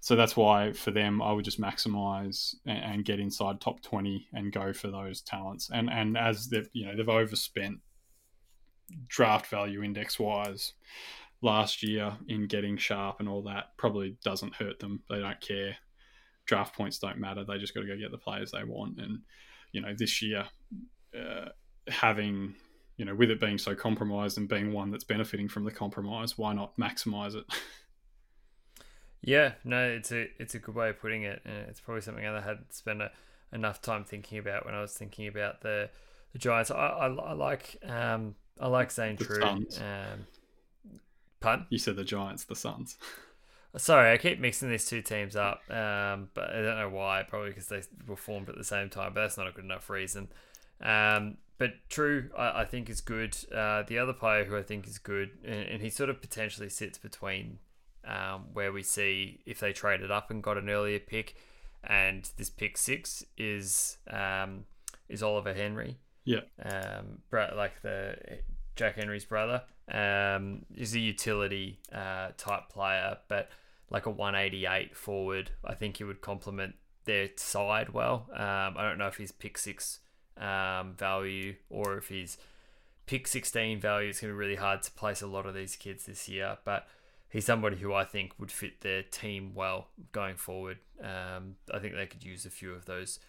[0.00, 4.26] so that's why for them i would just maximize and, and get inside top 20
[4.32, 7.78] and go for those talents and and as they've you know they've overspent
[9.08, 10.72] draft value index wise
[11.42, 15.76] last year in getting sharp and all that probably doesn't hurt them they don't care
[16.46, 19.20] draft points don't matter they just got to go get the players they want and
[19.72, 20.44] you know this year
[21.14, 21.48] uh,
[21.88, 22.54] having
[22.96, 26.38] you know, with it being so compromised and being one that's benefiting from the compromise,
[26.38, 27.44] why not maximize it?
[29.22, 32.26] yeah, no, it's a it's a good way of putting it, and it's probably something
[32.26, 33.10] I had spent a,
[33.52, 35.90] enough time thinking about when I was thinking about the
[36.32, 36.70] the Giants.
[36.70, 39.42] I, I, I like um I like Zane Trew.
[39.42, 39.66] Um,
[41.68, 42.96] You said the Giants, the Suns.
[43.76, 47.24] Sorry, I keep mixing these two teams up, um, but I don't know why.
[47.28, 49.90] Probably because they were formed at the same time, but that's not a good enough
[49.90, 50.28] reason.
[50.80, 53.36] Um, but Trew, I, I, think is good.
[53.54, 56.68] Uh, the other player who I think is good, and, and he sort of potentially
[56.68, 57.58] sits between
[58.06, 61.36] um, where we see if they traded up and got an earlier pick,
[61.84, 64.64] and this pick six is um,
[65.08, 65.98] is Oliver Henry.
[66.24, 66.40] Yeah.
[66.62, 68.16] Um, like the
[68.74, 69.62] Jack Henry's brother.
[69.88, 73.50] Um, is a utility uh, type player, but
[73.88, 75.50] like a 188 forward.
[75.64, 76.74] I think he would complement
[77.04, 78.26] their side well.
[78.32, 80.00] Um, I don't know if he's pick six
[80.36, 82.36] um, value or if he's
[83.06, 85.76] pick 16 value, it's going to be really hard to place a lot of these
[85.76, 86.58] kids this year.
[86.64, 86.86] But
[87.28, 90.78] he's somebody who I think would fit their team well going forward.
[91.00, 93.20] Um, I think they could use a few of those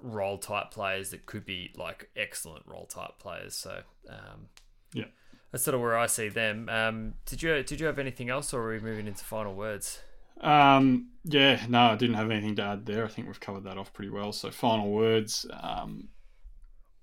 [0.00, 3.54] role type players that could be like excellent role type players.
[3.54, 4.48] So um,
[4.92, 5.06] yeah,
[5.50, 6.68] that's sort of where I see them.
[6.68, 10.00] Um, did you did you have anything else, or are we moving into final words?
[10.40, 13.04] Um, yeah, no, I didn't have anything to add there.
[13.04, 14.32] I think we've covered that off pretty well.
[14.32, 15.46] So final words.
[15.60, 16.08] Um,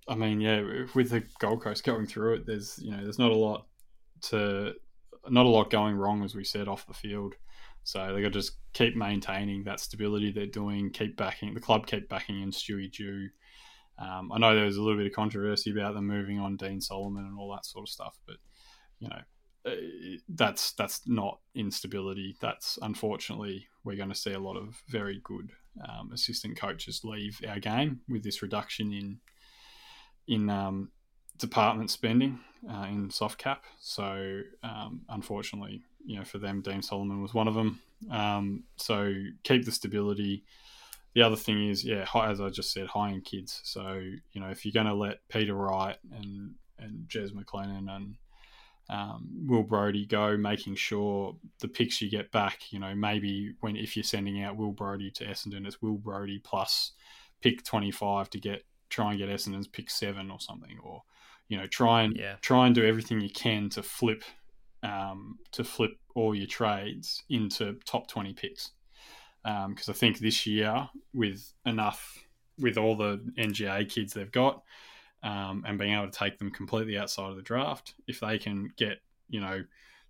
[0.07, 0.61] I mean, yeah,
[0.93, 3.65] with the Gold Coast going through it, there's you know there's not a lot
[4.23, 4.73] to
[5.29, 7.35] not a lot going wrong as we said off the field.
[7.83, 11.85] So they got to just keep maintaining that stability they're doing, keep backing the club,
[11.85, 13.29] keep backing in Stewie Dew.
[13.97, 16.81] Um, I know there was a little bit of controversy about them moving on Dean
[16.81, 18.37] Solomon and all that sort of stuff, but
[18.99, 19.21] you know
[19.65, 22.35] uh, that's that's not instability.
[22.41, 25.51] That's unfortunately we're going to see a lot of very good
[25.87, 29.19] um, assistant coaches leave our game with this reduction in
[30.27, 30.91] in um,
[31.37, 32.39] department spending
[32.69, 33.63] uh, in soft cap.
[33.79, 37.81] So um, unfortunately, you know, for them, Dean Solomon was one of them.
[38.11, 40.43] Um, so keep the stability.
[41.15, 43.61] The other thing is, yeah, as I just said, high end kids.
[43.63, 44.01] So
[44.33, 48.15] you know, if you're going to let Peter Wright and and Jez McLennan and
[48.89, 53.75] um, Will Brodie go, making sure the picks you get back, you know, maybe when
[53.75, 56.91] if you're sending out Will Brodie to Essendon, it's Will Brodie plus
[57.41, 61.03] pick 25 to get try and get Essendon's pick seven or something, or
[61.47, 62.35] you know, try and yeah.
[62.41, 64.23] try and do everything you can to flip
[64.83, 68.71] um, to flip all your trades into top 20 picks.
[69.45, 72.17] Because um, I think this year, with enough,
[72.57, 74.63] with all the NGA kids they've got,
[75.21, 78.71] um, and being able to take them completely outside of the draft, if they can
[78.75, 79.63] get, you know,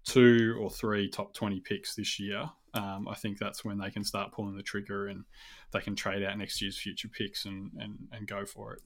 [0.06, 4.04] two or three top 20 picks this year, um, I think that's when they can
[4.04, 5.26] start pulling the trigger and
[5.72, 8.82] they can trade out next year's future picks and, and, and go for it.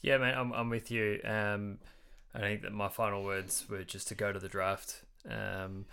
[0.00, 1.20] Yeah, man, I'm, I'm with you.
[1.24, 1.78] Um,
[2.34, 5.02] I think that my final words were just to go to the draft.
[5.28, 5.86] Um,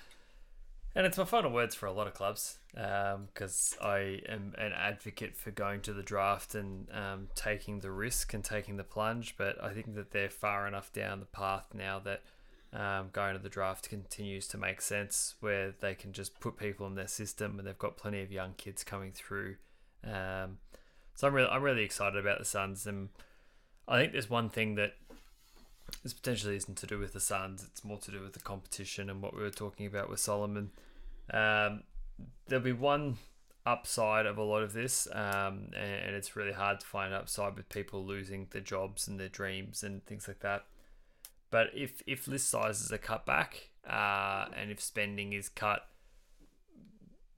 [0.95, 4.73] and it's my final words for a lot of clubs because um, I am an
[4.73, 9.35] advocate for going to the draft and um, taking the risk and taking the plunge.
[9.37, 12.21] But I think that they're far enough down the path now that
[12.73, 16.85] um, going to the draft continues to make sense, where they can just put people
[16.87, 19.55] in their system and they've got plenty of young kids coming through.
[20.03, 20.57] Um,
[21.15, 23.09] so I'm really, I'm really excited about the Suns, and
[23.87, 24.93] I think there's one thing that
[26.03, 27.63] this potentially isn't to do with the Suns.
[27.63, 30.71] It's more to do with the competition and what we were talking about with Solomon.
[31.31, 31.83] Um,
[32.47, 33.17] there'll be one
[33.65, 37.55] upside of a lot of this, um, and, and, it's really hard to find upside
[37.55, 40.65] with people losing their jobs and their dreams and things like that.
[41.51, 45.87] But if if list sizes are cut back uh, and if spending is cut,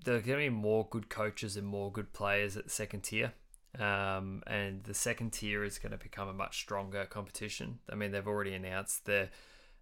[0.03, 3.01] there are going to be more good coaches and more good players at the second
[3.01, 3.33] tier.
[3.79, 7.79] Um, and the second tier is going to become a much stronger competition.
[7.89, 9.29] I mean, they've already announced the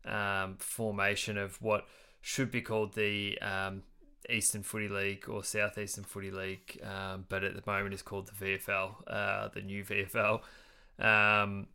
[0.06, 1.86] um, formation of what
[2.22, 3.84] should be called the um,
[4.30, 8.46] Eastern Footy League or Southeastern Footy League, um, but at the moment is called the
[8.46, 10.42] VFL, uh, the new VFL.
[11.00, 11.68] Um,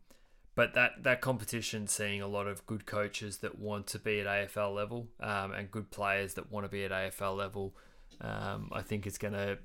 [0.53, 4.25] but that that competition, seeing a lot of good coaches that want to be at
[4.25, 7.75] AFL level um, and good players that want to be at AFL level,
[8.21, 9.57] I think it's gonna,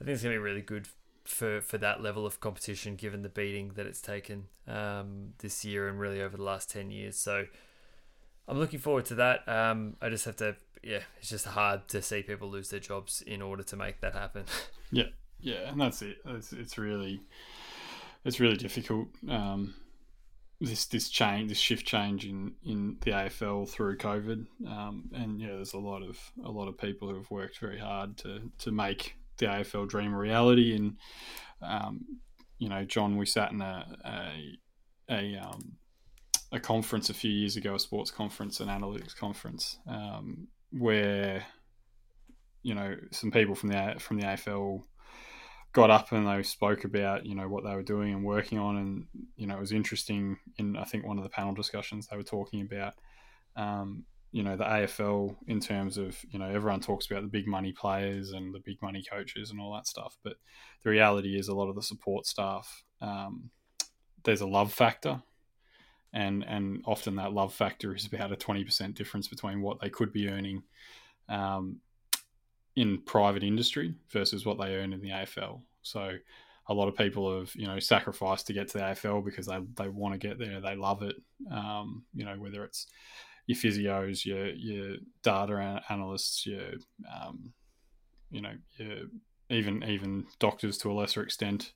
[0.00, 0.86] I think it's gonna be really good
[1.28, 5.88] for for that level of competition, given the beating that it's taken um, this year
[5.88, 7.16] and really over the last ten years.
[7.16, 7.46] So
[8.48, 9.46] I'm looking forward to that.
[9.46, 13.22] Um, I just have to, yeah, it's just hard to see people lose their jobs
[13.22, 14.44] in order to make that happen.
[14.90, 15.08] Yeah,
[15.38, 16.16] yeah, and that's it.
[16.24, 17.20] It's, it's really,
[18.24, 19.08] it's really difficult.
[19.28, 19.74] Um,
[20.62, 25.48] this this change, this shift change in, in the AFL through COVID, um, and yeah,
[25.48, 28.72] there's a lot of a lot of people who have worked very hard to to
[28.72, 30.74] make the AFL dream reality.
[30.74, 30.96] And
[31.62, 32.04] um,
[32.58, 34.58] you know, John, we sat in a a
[35.10, 35.72] a, um,
[36.52, 41.44] a, conference a few years ago, a sports conference, an analytics conference, um, where
[42.62, 44.82] you know some people from the from the AFL
[45.72, 48.76] got up and they spoke about you know what they were doing and working on,
[48.76, 50.38] and you know it was interesting.
[50.58, 52.94] In I think one of the panel discussions they were talking about.
[53.56, 57.46] Um, you know the AFL in terms of you know everyone talks about the big
[57.46, 60.34] money players and the big money coaches and all that stuff, but
[60.82, 63.50] the reality is a lot of the support staff um,
[64.24, 65.22] there's a love factor,
[66.12, 69.90] and and often that love factor is about a twenty percent difference between what they
[69.90, 70.62] could be earning
[71.28, 71.80] um,
[72.76, 75.60] in private industry versus what they earn in the AFL.
[75.82, 76.16] So
[76.68, 79.58] a lot of people have you know sacrificed to get to the AFL because they,
[79.76, 81.16] they want to get there, they love it.
[81.50, 82.86] Um, you know whether it's
[83.48, 86.74] your physios, your your data analysts, your
[87.10, 87.54] um,
[88.30, 89.06] you know, your
[89.48, 91.72] even even doctors to a lesser extent,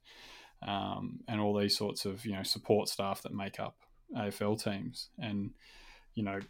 [0.67, 3.77] um, and all these sorts of you know support staff that make up
[4.15, 5.53] AFL teams, and
[6.15, 6.41] you know,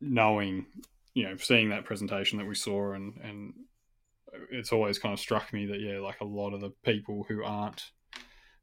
[0.00, 0.66] knowing
[1.14, 3.54] you know, seeing that presentation that we saw, and and
[4.50, 7.44] it's always kind of struck me that yeah, like a lot of the people who
[7.44, 7.92] aren't,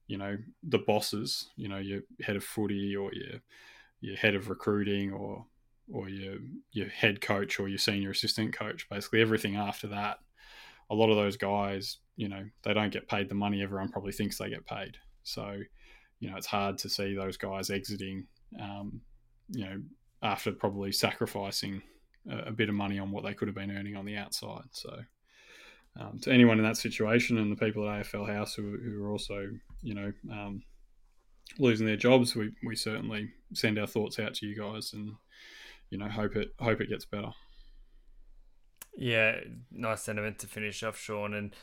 [0.07, 3.39] you know, the bosses, you know, your head of footy or your
[4.01, 5.45] your head of recruiting or
[5.91, 6.37] or your
[6.71, 8.87] your head coach or your senior assistant coach.
[8.89, 10.17] Basically, everything after that,
[10.89, 14.11] a lot of those guys, you know, they don't get paid the money everyone probably
[14.11, 14.97] thinks they get paid.
[15.23, 15.57] So,
[16.19, 18.25] you know, it's hard to see those guys exiting,
[18.59, 19.01] um,
[19.49, 19.81] you know,
[20.23, 21.81] after probably sacrificing
[22.29, 24.65] a, a, bit of money on what they could have been earning on the outside.
[24.71, 24.91] So.
[25.99, 29.11] Um, to anyone in that situation and the people at AFL House who, who are
[29.11, 29.49] also,
[29.81, 30.61] you know, um,
[31.57, 35.11] losing their jobs, we, we certainly send our thoughts out to you guys and
[35.89, 37.31] you know, hope it hope it gets better.
[38.97, 39.39] Yeah,
[39.71, 41.33] nice sentiment to finish off, Sean.
[41.33, 41.55] And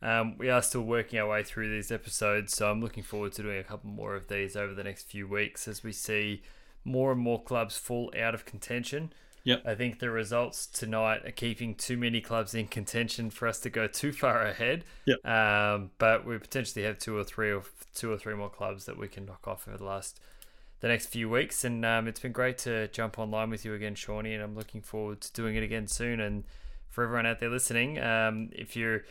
[0.00, 3.42] um, we are still working our way through these episodes, so I'm looking forward to
[3.42, 6.42] doing a couple more of these over the next few weeks as we see
[6.84, 9.12] more and more clubs fall out of contention.
[9.44, 9.62] Yep.
[9.66, 13.70] I think the results tonight are keeping too many clubs in contention for us to
[13.70, 14.84] go too far ahead.
[15.04, 15.24] Yep.
[15.26, 17.62] Um, but we potentially have two or three or
[17.94, 20.18] two or three more clubs that we can knock off over the last
[20.84, 21.64] the next few weeks.
[21.64, 24.82] And um, it's been great to jump online with you again, Shawnee, and I'm looking
[24.82, 26.20] forward to doing it again soon.
[26.20, 26.44] And
[26.90, 29.04] for everyone out there listening, um, if you're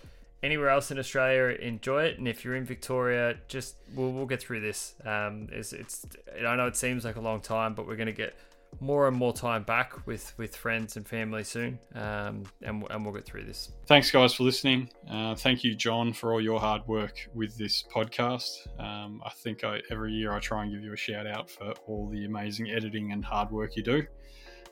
[0.44, 2.20] anywhere else in Australia, enjoy it.
[2.20, 4.94] And if you're in Victoria, just we'll, we'll get through this.
[5.04, 6.06] Um, it's, it's
[6.46, 8.36] I know it seems like a long time, but we're going to get
[8.80, 13.14] more and more time back with with friends and family soon, um, and and we'll
[13.14, 13.72] get through this.
[13.86, 14.90] Thanks, guys, for listening.
[15.10, 18.50] Uh, thank you, John, for all your hard work with this podcast.
[18.80, 21.74] Um, I think I, every year I try and give you a shout out for
[21.88, 24.04] all the amazing editing and hard work you do.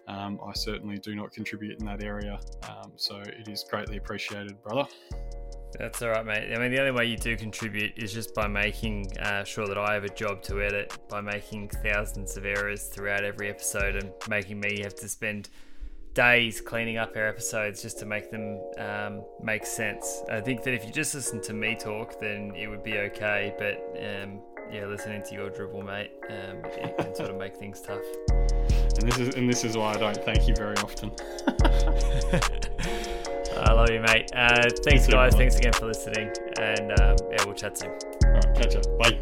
[0.08, 4.62] Um, I certainly do not contribute in that area, um, so it is greatly appreciated,
[4.64, 4.88] brother.
[5.78, 6.54] That's all right, mate.
[6.54, 9.78] I mean, the only way you do contribute is just by making uh, sure that
[9.78, 14.12] I have a job to edit, by making thousands of errors throughout every episode, and
[14.30, 15.50] making me have to spend
[16.14, 20.24] days cleaning up our episodes just to make them um, make sense.
[20.30, 23.54] I think that if you just listen to me talk, then it would be okay.
[23.58, 24.42] But um,
[24.72, 28.04] yeah, listening to your dribble, mate, um, it can sort of make things tough.
[28.30, 31.12] And this is and this is why I don't thank you very often.
[33.62, 34.32] I love you, mate.
[34.36, 35.36] Uh, thanks, guys.
[35.36, 36.32] Thanks again for listening.
[36.60, 37.92] And um, yeah, we'll chat soon.
[37.92, 38.86] All right, catch up.
[38.98, 39.20] Bye.